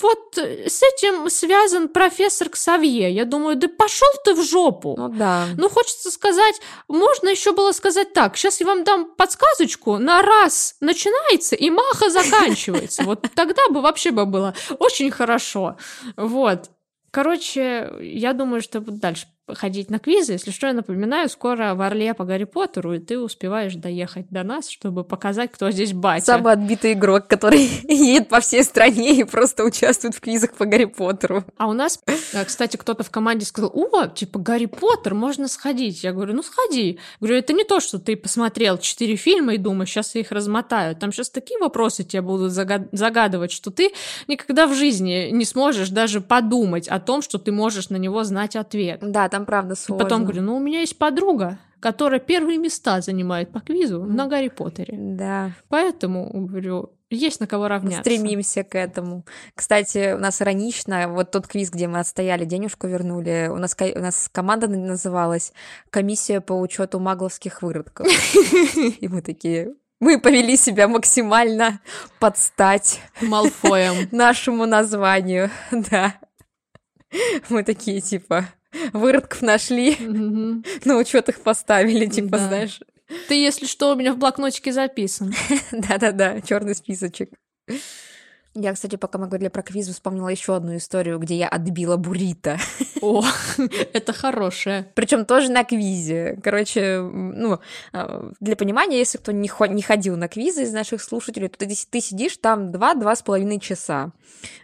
[0.00, 3.12] Вот э, с этим связан профессор Ксавье.
[3.12, 4.94] Я думаю, да пошел ты в жопу.
[4.96, 5.46] Ну да.
[5.58, 10.76] Ну, хочется сказать, можно еще было сказать так, сейчас я вам дам подсказочку, на раз
[10.80, 13.02] начинается и маха заканчивается.
[13.02, 15.76] Вот тогда бы вообще бы было очень хорошо.
[16.16, 16.70] Вот.
[17.10, 20.32] Короче, я думаю, что дальше ходить на квизы.
[20.32, 24.42] Если что, я напоминаю, скоро в Орле по Гарри Поттеру, и ты успеваешь доехать до
[24.44, 26.26] нас, чтобы показать, кто здесь батя.
[26.26, 30.84] Самый отбитый игрок, который едет по всей стране и просто участвует в квизах по Гарри
[30.84, 31.44] Поттеру.
[31.56, 36.04] А у нас, э, кстати, кто-то в команде сказал, о, типа, Гарри Поттер, можно сходить.
[36.04, 36.98] Я говорю, ну сходи.
[37.20, 40.94] Говорю, это не то, что ты посмотрел четыре фильма и думаешь, сейчас я их размотаю.
[40.96, 43.92] Там сейчас такие вопросы тебе будут зага- загадывать, что ты
[44.28, 48.56] никогда в жизни не сможешь даже подумать о том, что ты можешь на него знать
[48.56, 49.00] ответ.
[49.02, 50.04] Да, там правда И сложно.
[50.04, 54.48] потом говорю, ну у меня есть подруга, которая первые места занимает по квизу на Гарри
[54.48, 54.94] Поттере.
[54.96, 58.00] Да, Поэтому, говорю, есть на кого равняться.
[58.00, 59.26] стремимся к этому.
[59.54, 63.98] Кстати, у нас иронично, вот тот квиз, где мы отстояли, денежку вернули, у нас, у
[63.98, 65.52] нас команда называлась
[65.90, 68.06] «Комиссия по учету магловских выродков».
[69.00, 71.80] И мы такие, мы повели себя максимально
[72.18, 74.08] под стать Малфоем.
[74.12, 76.14] нашему названию, да.
[77.50, 78.46] Мы такие, типа,
[78.92, 79.96] выродков нашли,
[80.84, 82.48] на учет их поставили, типа, Да.
[82.48, 82.80] знаешь.
[83.28, 85.34] Ты, если что, у меня в блокнотике записан.
[85.72, 87.30] Да-да-да, черный списочек.
[88.54, 92.58] Я, кстати, пока мы говорили про квиз, вспомнила еще одну историю, где я отбила буррито.
[93.00, 93.24] О,
[93.94, 94.92] это хорошее.
[94.94, 96.38] Причем тоже на квизе.
[96.42, 97.60] Короче, ну,
[97.94, 101.58] а, для понимания, если кто не, хо- не ходил на квизы из наших слушателей, то
[101.58, 104.12] ты, ты сидишь там 2-2 с половиной часа.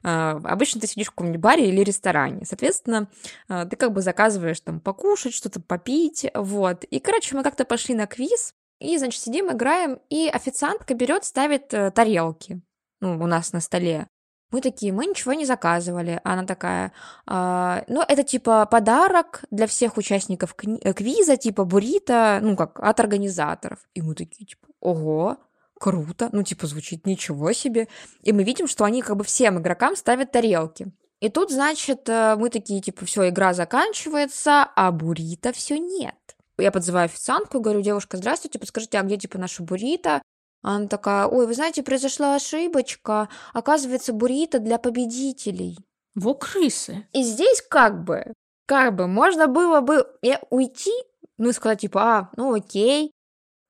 [0.03, 2.45] А, Обычно ты сидишь в каком-нибудь баре или ресторане.
[2.45, 3.09] Соответственно,
[3.49, 6.85] а, ты как бы заказываешь там покушать, что-то попить, вот.
[6.85, 11.75] И, короче, мы как-то пошли на квиз, и, значит, сидим, играем, и официантка берет, ставит
[11.75, 12.61] э, тарелки,
[13.01, 14.09] ну, у нас на столе.
[14.51, 16.21] Мы такие, мы ничего не заказывали.
[16.25, 16.93] Она такая,
[17.27, 22.99] «А, ну, это типа подарок для всех участников э, квиза, типа буррито, ну, как от
[22.99, 23.79] организаторов.
[23.93, 25.37] И мы такие, типа, ого,
[25.79, 27.89] круто, ну, типа, звучит ничего себе.
[28.23, 30.93] И мы видим, что они как бы всем игрокам ставят тарелки.
[31.21, 36.15] И тут, значит, э, мы такие, типа, все, игра заканчивается, а буррито все нет.
[36.57, 40.23] Я подзываю официантку, говорю, девушка, здравствуйте, подскажите, а где, типа, наша буррито?
[40.63, 43.29] Она такая, ой, вы знаете, произошла ошибочка.
[43.53, 45.79] Оказывается, буррито для победителей.
[46.15, 47.07] Во крысы.
[47.13, 48.33] И здесь как бы,
[48.67, 50.93] как бы можно было бы э, уйти,
[51.39, 53.13] ну и сказать типа, а, ну окей,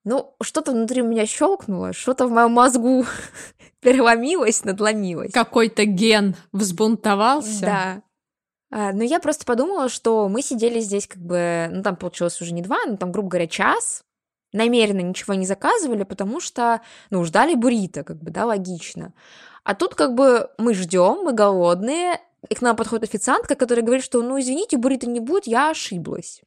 [0.03, 3.05] Ну, что-то внутри меня щелкнуло, что-то в моем мозгу
[3.81, 5.31] переломилось, надломилось.
[5.31, 7.61] Какой-то ген взбунтовался.
[7.61, 8.03] Да.
[8.71, 12.53] А, но я просто подумала, что мы сидели здесь как бы, ну там получилось уже
[12.53, 14.01] не два, но там, грубо говоря, час,
[14.53, 19.13] намеренно ничего не заказывали, потому что, ну, ждали буррито, как бы, да, логично.
[19.63, 24.03] А тут как бы мы ждем, мы голодные, и к нам подходит официантка, которая говорит,
[24.03, 26.41] что, ну, извините, буррито не будет, я ошиблась.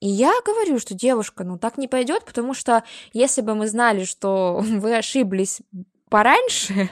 [0.00, 4.04] И я говорю, что девушка, ну так не пойдет, потому что если бы мы знали,
[4.04, 5.60] что вы ошиблись
[6.08, 6.90] пораньше,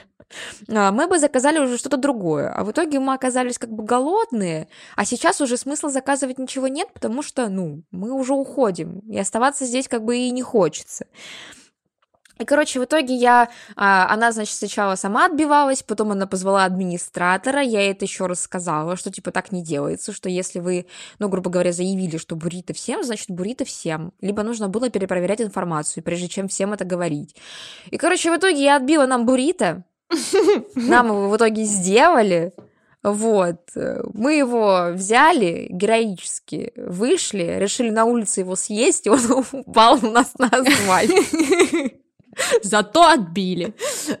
[0.67, 2.49] мы бы заказали уже что-то другое.
[2.49, 6.89] А в итоге мы оказались как бы голодные, а сейчас уже смысла заказывать ничего нет,
[6.93, 11.05] потому что, ну, мы уже уходим, и оставаться здесь как бы и не хочется.
[12.39, 17.61] И, короче, в итоге я, а, она, значит, сначала сама отбивалась, потом она позвала администратора,
[17.61, 20.85] я это еще раз сказала, что, типа, так не делается, что если вы,
[21.19, 24.13] ну, грубо говоря, заявили, что буррито всем, значит, буррито всем.
[24.21, 27.35] Либо нужно было перепроверять информацию, прежде чем всем это говорить.
[27.89, 29.83] И, короче, в итоге я отбила нам буррито,
[30.75, 32.53] нам его в итоге сделали,
[33.03, 33.61] вот,
[34.13, 39.19] мы его взяли героически, вышли, решили на улице его съесть, и он
[39.51, 41.11] упал у нас на асфальт.
[42.63, 43.73] Зато отбили.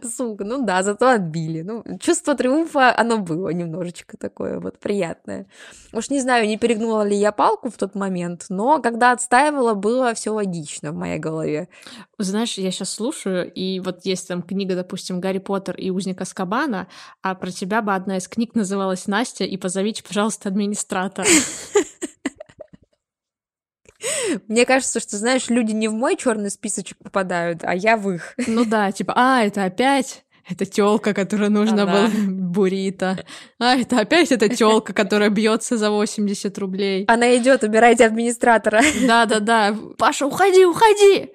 [0.03, 1.61] Сука, ну да, зато отбили.
[1.61, 5.47] Ну, чувство триумфа, оно было немножечко такое вот приятное.
[5.93, 10.13] Уж не знаю, не перегнула ли я палку в тот момент, но когда отстаивала, было
[10.13, 11.69] все логично в моей голове.
[12.17, 16.87] Знаешь, я сейчас слушаю, и вот есть там книга, допустим, «Гарри Поттер и узник Аскабана»,
[17.21, 21.27] а про тебя бы одна из книг называлась «Настя, и позовите, пожалуйста, администратора».
[24.47, 28.33] Мне кажется, что, знаешь, люди не в мой черный списочек попадают, а я в их.
[28.47, 33.25] Ну да, типа, а, это опять это телка, которая нужна была буррито.
[33.59, 37.05] А, это опять эта телка, которая бьется за 80 рублей.
[37.07, 38.81] Она идет, убирайте администратора.
[39.05, 39.75] Да-да-да.
[39.97, 41.31] Паша, уходи, уходи!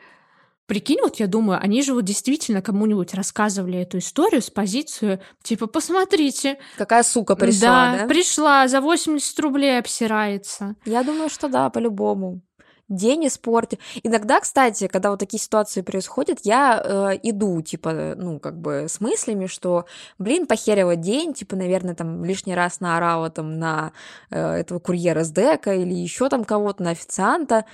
[0.67, 5.67] Прикинь, вот я думаю, они же вот действительно кому-нибудь рассказывали эту историю с позицию, типа,
[5.67, 6.59] посмотрите.
[6.79, 7.99] Какая сука пришла, да?
[7.99, 10.77] Да, пришла, за 80 рублей обсирается.
[10.87, 12.41] Я думаю, что да, по-любому
[12.89, 13.79] день испортил.
[14.03, 19.01] Иногда, кстати, когда вот такие ситуации происходят, я э, иду, типа, ну, как бы с
[19.01, 19.87] мыслями, что,
[20.19, 23.93] блин, похерила день, типа, наверное, там лишний раз наорала там на
[24.31, 27.65] э, этого курьера с дека или еще там кого-то, на официанта.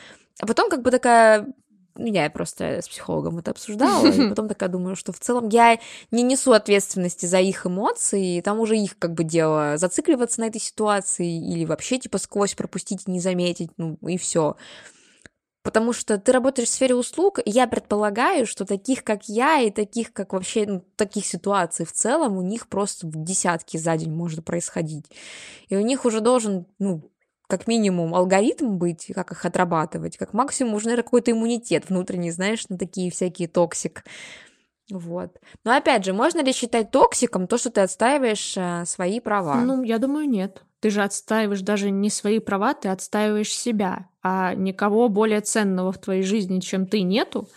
[0.41, 1.47] А потом как бы такая
[1.99, 5.79] ну, я просто с психологом это обсуждала, и потом такая думаю, что в целом я
[6.13, 10.47] не несу ответственности за их эмоции, и там уже их как бы дело зацикливаться на
[10.47, 14.57] этой ситуации или вообще типа сквозь пропустить и не заметить, ну и все
[15.69, 20.14] потому что ты работаешь в сфере услуг, я предполагаю, что таких, как я, и таких,
[20.14, 24.47] как вообще, ну, таких ситуаций в целом, у них просто в десятки за день может
[24.47, 25.05] происходить.
[25.69, 27.03] И у них уже должен, ну,
[27.49, 32.66] как минимум алгоритм быть, как их отрабатывать, как максимум уже, наверное, какой-то иммунитет внутренний, знаешь,
[32.71, 34.05] на такие всякие toxic.
[34.91, 35.39] Вот.
[35.64, 39.57] Но опять же, можно ли считать токсиком то, что ты отстаиваешь э, свои права?
[39.57, 40.64] Ну, я думаю, нет.
[40.80, 45.99] Ты же отстаиваешь даже не свои права, ты отстаиваешь себя, а никого более ценного в
[45.99, 47.49] твоей жизни, чем ты, нету.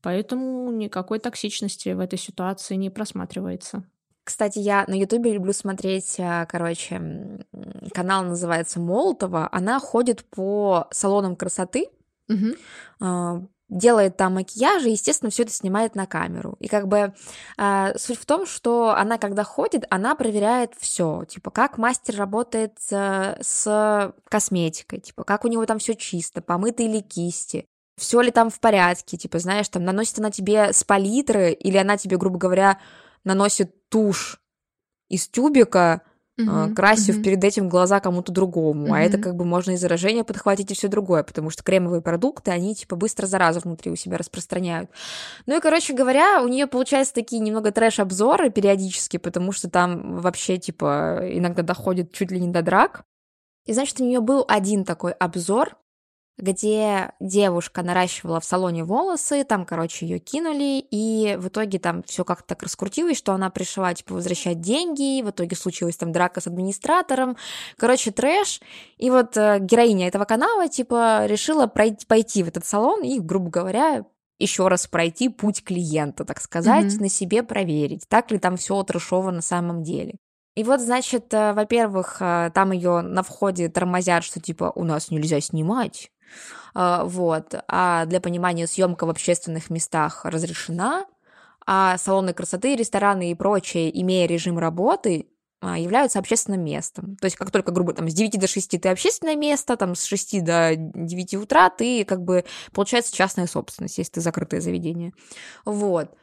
[0.00, 3.82] Поэтому никакой токсичности в этой ситуации не просматривается.
[4.24, 7.44] Кстати, я на Ютубе люблю смотреть, э, короче,
[7.92, 9.48] канал называется Молотова.
[9.52, 11.88] Она ходит по салонам красоты,
[12.28, 16.56] угу делает там макияж и, естественно, все это снимает на камеру.
[16.58, 17.14] И как бы
[17.58, 22.72] э, суть в том, что она, когда ходит, она проверяет все, типа, как мастер работает
[22.80, 27.66] с, с косметикой, типа, как у него там все чисто, помытые ли кисти,
[27.98, 31.96] все ли там в порядке, типа, знаешь, там наносит она тебе с палитры или она
[31.96, 32.78] тебе, грубо говоря,
[33.24, 34.40] наносит тушь
[35.08, 36.02] из тюбика,
[36.38, 37.22] uh-huh, красив uh-huh.
[37.22, 38.88] перед этим глаза кому-то другому.
[38.88, 38.96] Uh-huh.
[38.96, 42.50] А это как бы можно и заражение подхватить, и все другое, потому что кремовые продукты,
[42.50, 44.90] они типа быстро заразу внутри у себя распространяют.
[45.46, 50.58] Ну и, короче говоря, у нее получаются такие немного трэш-обзоры периодически, потому что там вообще
[50.58, 53.04] типа иногда доходит чуть ли не до драк.
[53.66, 55.76] И значит, у нее был один такой обзор,
[56.38, 62.24] где девушка наращивала в салоне волосы, там, короче, ее кинули, и в итоге там все
[62.24, 66.46] как-то так раскрутилось, что она пришла, типа, возвращать деньги, в итоге случилась там драка с
[66.46, 67.36] администратором,
[67.76, 68.60] короче, трэш,
[68.96, 73.50] и вот э, героиня этого канала, типа, решила пройти, пойти в этот салон и, грубо
[73.50, 74.04] говоря,
[74.38, 77.00] еще раз пройти путь клиента, так сказать, mm-hmm.
[77.00, 80.16] на себе проверить, так ли там все трэшово на самом деле.
[80.54, 85.10] И вот, значит, э, во-первых, э, там ее на входе тормозят, что типа у нас
[85.10, 86.10] нельзя снимать,
[86.74, 87.54] вот.
[87.68, 91.06] А для понимания, съемка в общественных местах разрешена,
[91.66, 95.26] а салоны красоты, рестораны и прочее, имея режим работы,
[95.60, 97.16] а, являются общественным местом.
[97.16, 100.04] То есть как только, грубо, там, с 9 до 6 ты общественное место, там, с
[100.04, 105.12] 6 до 9 утра ты, как бы, получается, частная собственность, если ты закрытое заведение.
[105.64, 106.14] Вот.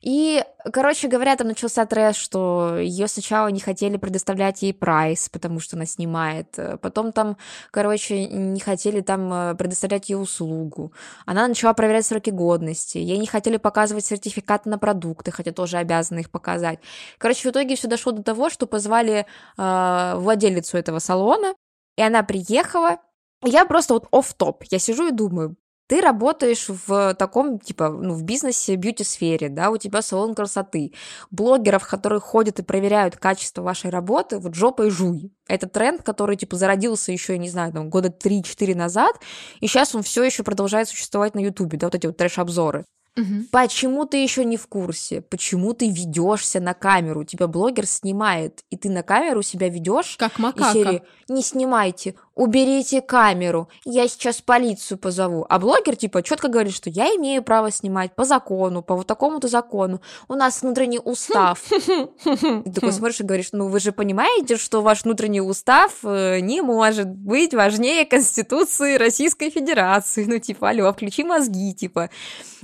[0.00, 0.42] И,
[0.72, 5.76] короче говоря, там начался трэш, что ее сначала не хотели предоставлять ей прайс, потому что
[5.76, 6.58] она снимает.
[6.80, 7.36] Потом там,
[7.70, 10.92] короче, не хотели там э, предоставлять ей услугу.
[11.26, 12.96] Она начала проверять сроки годности.
[12.96, 16.78] Ей не хотели показывать сертификаты на продукты, хотя тоже обязаны их показать.
[17.18, 19.26] Короче, в итоге все дошло до того, что позвали
[19.58, 21.54] э, владелицу этого салона,
[21.96, 22.98] и она приехала.
[23.42, 25.56] Я просто вот оф топ Я сижу и думаю,
[25.90, 30.92] ты работаешь в таком, типа, ну, в бизнесе, бьюти-сфере, да, у тебя салон красоты.
[31.32, 35.32] Блогеров, которые ходят и проверяют качество вашей работы, вот жопой жуй.
[35.48, 39.16] Это тренд, который, типа, зародился еще, я не знаю, там, года 3-4 назад,
[39.58, 42.84] и сейчас он все еще продолжает существовать на Ютубе, да, вот эти вот трэш-обзоры.
[43.16, 43.46] Угу.
[43.50, 45.20] Почему ты еще не в курсе?
[45.20, 47.24] Почему ты ведешься на камеру?
[47.24, 50.16] Тебя блогер снимает, и ты на камеру себя ведешь.
[50.16, 50.70] Как макака.
[50.70, 55.44] И серии «Не снимайте, уберите камеру, я сейчас полицию позову.
[55.50, 59.46] А блогер, типа, четко говорит, что я имею право снимать по закону, по вот такому-то
[59.46, 60.00] закону.
[60.26, 61.62] У нас внутренний устав.
[62.24, 66.62] Ты такой смотришь и говоришь, ну вы же понимаете, что ваш внутренний устав э, не
[66.62, 70.24] может быть важнее Конституции Российской Федерации.
[70.24, 72.08] Ну, типа, алло, включи мозги, типа.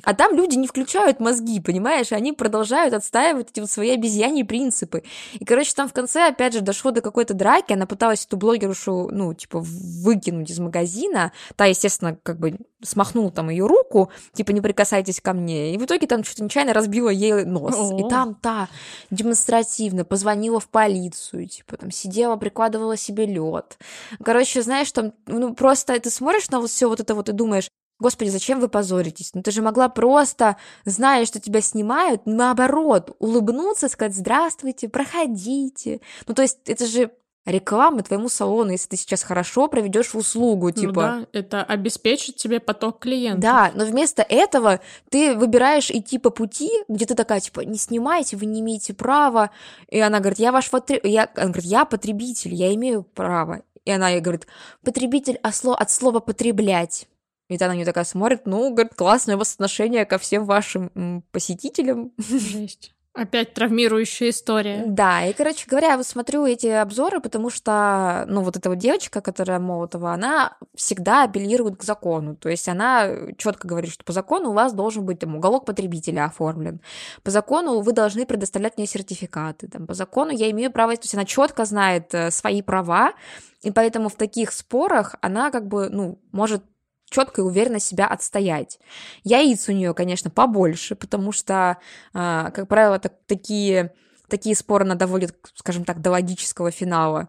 [0.03, 2.13] А там люди не включают мозги, понимаешь?
[2.13, 5.03] Они продолжают отстаивать эти вот свои обезьяньи принципы.
[5.35, 9.11] И, короче, там в конце, опять же, дошло до какой-то драки, она пыталась эту блогершу,
[9.13, 11.33] ну, типа, выкинуть из магазина.
[11.57, 15.75] Та, естественно, как бы смахнула там ее руку, типа, не прикасайтесь ко мне.
[15.75, 17.75] И в итоге там что-то нечаянно разбила ей нос.
[17.75, 18.07] О-о-о.
[18.07, 18.69] И там та
[19.11, 23.79] демонстративно позвонила в полицию, типа, там сидела, прикладывала себе лед.
[24.23, 27.69] Короче, знаешь, там, ну, просто ты смотришь на вот все вот это вот и думаешь,
[27.99, 29.31] Господи, зачем вы позоритесь?
[29.33, 36.03] Ну ты же могла просто, зная, что тебя снимают, наоборот, улыбнуться, сказать «Здравствуйте, проходите».
[36.27, 37.11] Ну то есть это же
[37.47, 40.93] реклама твоему салону, если ты сейчас хорошо проведешь услугу, ну типа.
[40.93, 43.41] Ну да, это обеспечит тебе поток клиентов.
[43.41, 48.37] Да, но вместо этого ты выбираешь идти по пути, где ты такая, типа, не снимайте,
[48.37, 49.51] вы не имеете права.
[49.89, 50.99] И она говорит, я ваш потр...
[51.05, 51.31] я...
[51.37, 53.63] Она говорит, я потребитель, я имею право.
[53.85, 54.49] И она ей говорит,
[54.85, 57.07] потребитель от слова потреблять.
[57.49, 61.23] И она на нее такая смотрит, ну, говорит, классное у вас отношение ко всем вашим
[61.31, 62.11] посетителям.
[62.19, 62.93] Жесть.
[63.17, 64.85] Опять травмирующая история.
[64.87, 68.79] Да, и, короче говоря, я вот смотрю эти обзоры, потому что, ну, вот эта вот
[68.79, 72.37] девочка, которая Молотова, она всегда апеллирует к закону.
[72.37, 73.09] То есть она
[73.39, 76.81] четко говорит, что по закону у вас должен быть там уголок потребителя оформлен.
[77.23, 79.69] По закону вы должны предоставлять мне сертификаты.
[79.69, 83.15] Там, по закону я имею право, то есть она четко знает э, свои права,
[83.63, 86.63] и поэтому в таких спорах она как бы, ну, может
[87.09, 88.79] четко и уверенно себя отстоять.
[89.25, 91.79] Яиц у нее, конечно, побольше, потому что,
[92.13, 93.93] а, как правило, так, такие,
[94.29, 97.29] такие споры она доводит, скажем так, до логического финала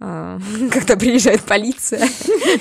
[0.00, 0.38] а,
[0.72, 2.08] когда приезжает полиция,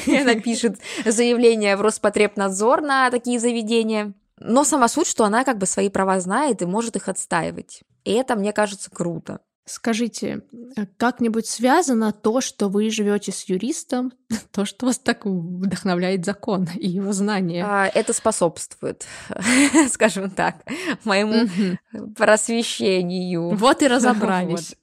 [0.06, 4.14] и она пишет заявление в Роспотребнадзор на такие заведения.
[4.40, 7.82] Но сама суть, что она как бы свои права знает и может их отстаивать.
[8.04, 9.40] И это, мне кажется, круто.
[9.68, 10.44] Скажите,
[10.78, 14.14] э, как-нибудь связано то, что вы живете с юристом,
[14.52, 17.66] то, что вас так вдохновляет закон и его знания?
[17.68, 19.06] А, это способствует,
[19.92, 20.56] скажем так,
[21.04, 21.50] моему
[22.16, 23.56] просвещению.
[23.56, 24.76] Вот и разобрались.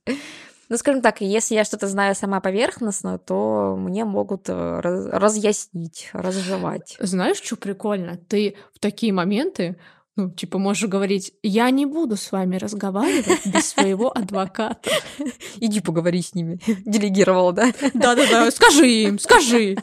[0.68, 6.96] Ну, скажем так, если я что-то знаю сама поверхностно, то мне могут э, разъяснить, разжевать.
[6.98, 8.18] Знаешь, что прикольно?
[8.28, 9.76] Ты в такие моменты
[10.16, 14.90] ну, типа, можешь говорить, я не буду с вами разговаривать без своего адвоката.
[15.60, 16.60] Иди поговори с ними.
[16.84, 17.72] Делегировала, да?
[17.94, 19.76] Да-да-да, скажи им, скажи.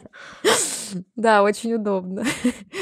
[1.15, 2.23] Да, очень удобно.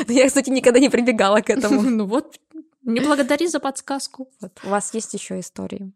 [0.08, 1.82] Я, кстати, никогда не прибегала к этому.
[1.82, 2.40] Ну вот,
[2.84, 4.30] не благодари за подсказку.
[4.42, 4.60] Вот.
[4.64, 5.92] У вас есть еще истории,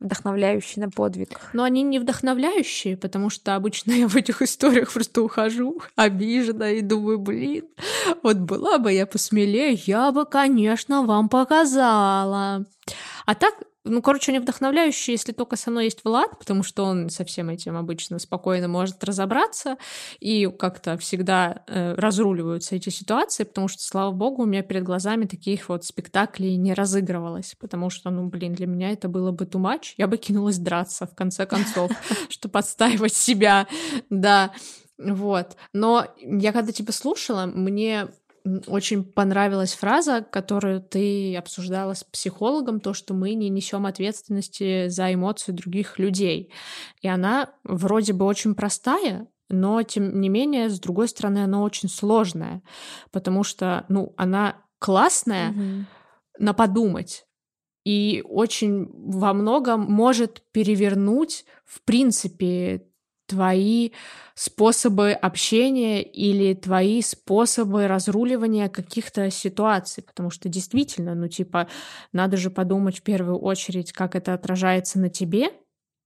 [0.00, 1.40] вдохновляющие на подвиг.
[1.52, 6.80] Но они не вдохновляющие, потому что обычно я в этих историях просто ухожу обижена и
[6.82, 7.64] думаю, блин,
[8.22, 12.66] вот была бы я посмелее, я бы, конечно, вам показала.
[13.24, 13.54] А так
[13.86, 17.48] ну, короче, они вдохновляющие, если только со мной есть Влад, потому что он со всем
[17.48, 19.76] этим обычно спокойно может разобраться
[20.20, 25.24] и как-то всегда э, разруливаются эти ситуации, потому что, слава богу, у меня перед глазами
[25.24, 29.94] таких вот спектаклей не разыгрывалось, потому что, ну, блин, для меня это было бы much,
[29.96, 31.90] я бы кинулась драться, в конце концов,
[32.28, 33.66] чтобы подстаивать себя,
[34.10, 34.52] да,
[34.98, 35.56] вот.
[35.72, 38.08] Но я когда тебя слушала, мне
[38.66, 45.12] очень понравилась фраза, которую ты обсуждала с психологом, то, что мы не несем ответственности за
[45.12, 46.52] эмоции других людей.
[47.00, 51.88] И она вроде бы очень простая, но тем не менее, с другой стороны, она очень
[51.88, 52.62] сложная,
[53.10, 55.86] потому что, ну, она классная угу.
[56.38, 57.26] на подумать,
[57.84, 62.88] и очень во многом может перевернуть, в принципе,
[63.26, 63.90] твои
[64.34, 71.68] способы общения или твои способы разруливания каких-то ситуаций, потому что действительно, ну типа,
[72.12, 75.50] надо же подумать в первую очередь, как это отражается на тебе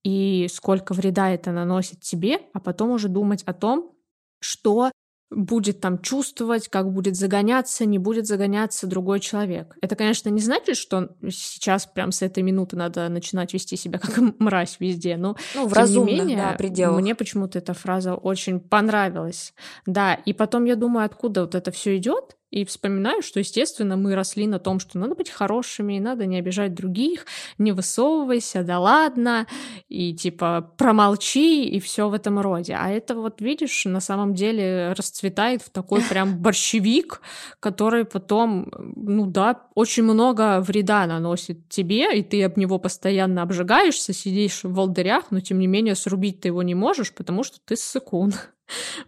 [0.02, 3.92] и сколько вреда это наносит тебе, а потом уже думать о том,
[4.40, 4.90] что
[5.30, 9.76] будет там чувствовать, как будет загоняться, не будет загоняться другой человек.
[9.80, 14.18] Это, конечно, не значит, что сейчас прям с этой минуты надо начинать вести себя как
[14.38, 17.00] мразь везде, но ну, в тем разумных, не менее, да, пределах.
[17.00, 19.54] мне почему-то эта фраза очень понравилась.
[19.86, 24.14] Да, и потом я думаю, откуда вот это все идет, и вспоминаю, что, естественно, мы
[24.14, 27.26] росли на том, что надо быть хорошими, надо не обижать других,
[27.58, 29.46] не высовывайся, да ладно,
[29.88, 32.74] и типа промолчи, и все в этом роде.
[32.78, 37.20] А это вот, видишь, на самом деле расцветает в такой прям борщевик,
[37.60, 44.12] который потом, ну да, очень много вреда наносит тебе, и ты об него постоянно обжигаешься,
[44.12, 47.76] сидишь в волдырях, но тем не менее срубить ты его не можешь, потому что ты
[47.76, 48.32] ссыкун.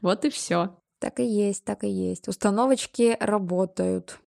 [0.00, 0.74] Вот и все.
[1.02, 2.28] Так и есть, так и есть.
[2.28, 4.20] Установочки работают,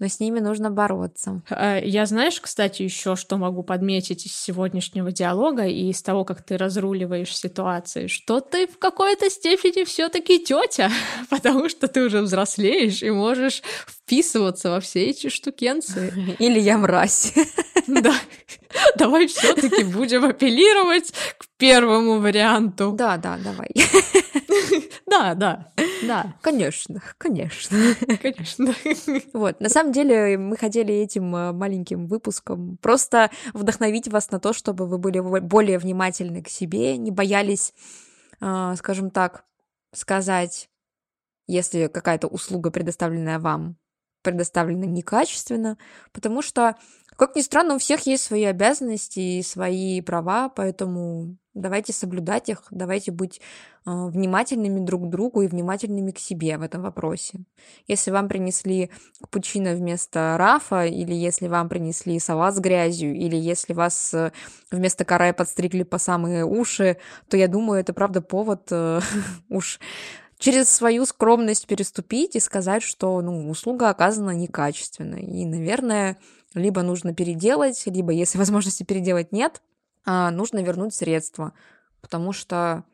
[0.00, 1.40] но с ними нужно бороться.
[1.48, 6.44] А, я знаешь, кстати, еще что могу подметить из сегодняшнего диалога и из того, как
[6.44, 10.90] ты разруливаешь ситуации, что ты в какой-то степени все-таки тетя,
[11.30, 16.36] потому что ты уже взрослеешь и можешь вписываться во все эти штукенции.
[16.40, 17.32] Или я мразь.
[17.86, 18.12] Да.
[18.96, 22.90] Давай все-таки будем апеллировать к первому варианту.
[22.98, 23.70] Да, да, давай.
[25.06, 25.72] Да, да,
[26.02, 26.34] да.
[26.42, 27.76] Конечно, конечно.
[28.22, 28.74] Конечно.
[29.32, 34.52] Вот, на самом деле мы хотели этим э, маленьким выпуском просто вдохновить вас на то,
[34.52, 37.74] чтобы вы были более внимательны к себе, не боялись,
[38.40, 39.44] э, скажем так,
[39.92, 40.68] сказать,
[41.46, 43.76] если какая-то услуга, предоставленная вам,
[44.22, 45.78] предоставлена некачественно,
[46.12, 46.76] потому что,
[47.16, 52.62] как ни странно, у всех есть свои обязанности и свои права, поэтому давайте соблюдать их,
[52.70, 53.40] давайте быть
[53.84, 57.40] э, внимательными друг к другу и внимательными к себе в этом вопросе.
[57.88, 58.90] Если вам принесли
[59.20, 64.32] капучино вместо рафа, или если вам принесли салат с грязью, или если вас э,
[64.70, 66.98] вместо каре подстригли по самые уши,
[67.28, 69.00] то я думаю, это правда повод э,
[69.48, 69.80] уж
[70.38, 75.16] через свою скромность переступить и сказать, что ну, услуга оказана некачественно.
[75.16, 76.18] И, наверное,
[76.54, 79.75] либо нужно переделать, либо, если возможности переделать нет, а,
[80.06, 81.52] нужно вернуть средства.
[82.00, 82.84] Потому что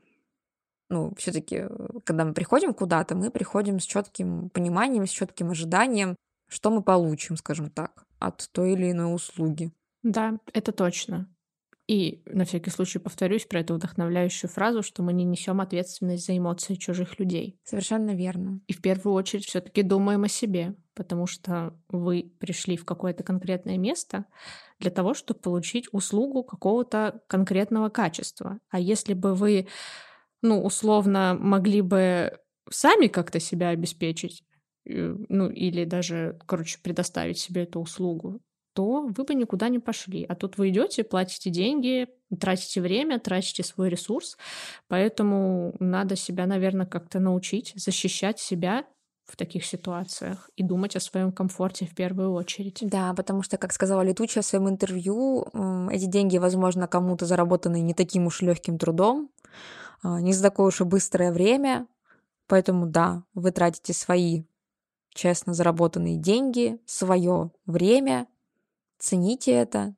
[0.92, 1.64] ну, все-таки,
[2.04, 6.16] когда мы приходим куда-то, мы приходим с четким пониманием, с четким ожиданием,
[6.48, 9.72] что мы получим, скажем так, от той или иной услуги.
[10.02, 11.28] Да, это точно.
[11.88, 16.36] И на всякий случай повторюсь про эту вдохновляющую фразу, что мы не несем ответственность за
[16.36, 17.58] эмоции чужих людей.
[17.64, 18.60] Совершенно верно.
[18.68, 23.78] И в первую очередь все-таки думаем о себе, потому что вы пришли в какое-то конкретное
[23.78, 24.26] место
[24.78, 28.58] для того, чтобы получить услугу какого-то конкретного качества.
[28.70, 29.66] А если бы вы,
[30.40, 32.38] ну, условно, могли бы
[32.70, 34.44] сами как-то себя обеспечить,
[34.86, 38.40] э, ну, или даже, короче, предоставить себе эту услугу,
[38.72, 40.24] то вы бы никуда не пошли.
[40.28, 42.08] А тут вы идете, платите деньги,
[42.40, 44.36] тратите время, тратите свой ресурс.
[44.88, 48.84] Поэтому надо себя, наверное, как-то научить защищать себя
[49.24, 52.78] в таких ситуациях и думать о своем комфорте в первую очередь.
[52.82, 55.46] Да, потому что, как сказала Летучая в своем интервью,
[55.90, 59.30] эти деньги, возможно, кому-то заработаны не таким уж легким трудом,
[60.02, 61.86] а, не за такое уж и быстрое время.
[62.48, 64.42] Поэтому да, вы тратите свои
[65.14, 68.26] честно заработанные деньги, свое время,
[69.02, 69.94] цените это,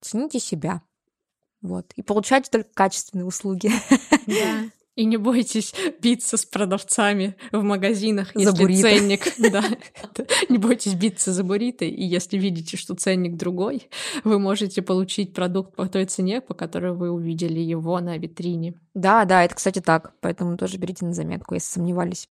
[0.00, 0.82] цените себя.
[1.62, 1.92] Вот.
[1.96, 3.70] И получайте только качественные услуги.
[4.26, 4.64] Да.
[4.96, 8.82] И не бойтесь биться с продавцами в магазинах, за если буррито.
[8.82, 9.26] ценник.
[9.52, 9.62] Да.
[10.48, 13.90] Не бойтесь биться за буррито, и если видите, что ценник другой,
[14.24, 18.74] вы можете получить продукт по той цене, по которой вы увидели его на витрине.
[18.94, 20.14] Да, да, это, кстати, так.
[20.20, 22.28] Поэтому тоже берите на заметку, если сомневались.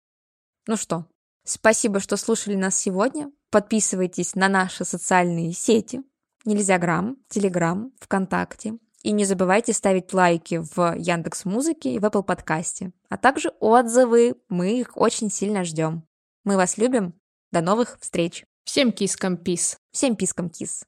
[0.65, 1.05] Ну что,
[1.43, 3.29] спасибо, что слушали нас сегодня.
[3.53, 6.01] Подписывайтесь на наши социальные сети.
[6.43, 8.79] Нельзя грамм, Телеграм, ВКонтакте.
[9.03, 12.93] И не забывайте ставить лайки в Яндекс Музыке и в Apple подкасте.
[13.09, 14.37] А также отзывы.
[14.49, 16.01] Мы их очень сильно ждем.
[16.43, 17.13] Мы вас любим.
[17.51, 18.43] До новых встреч.
[18.63, 19.77] Всем кискам пис.
[19.91, 20.83] Всем пискам кис.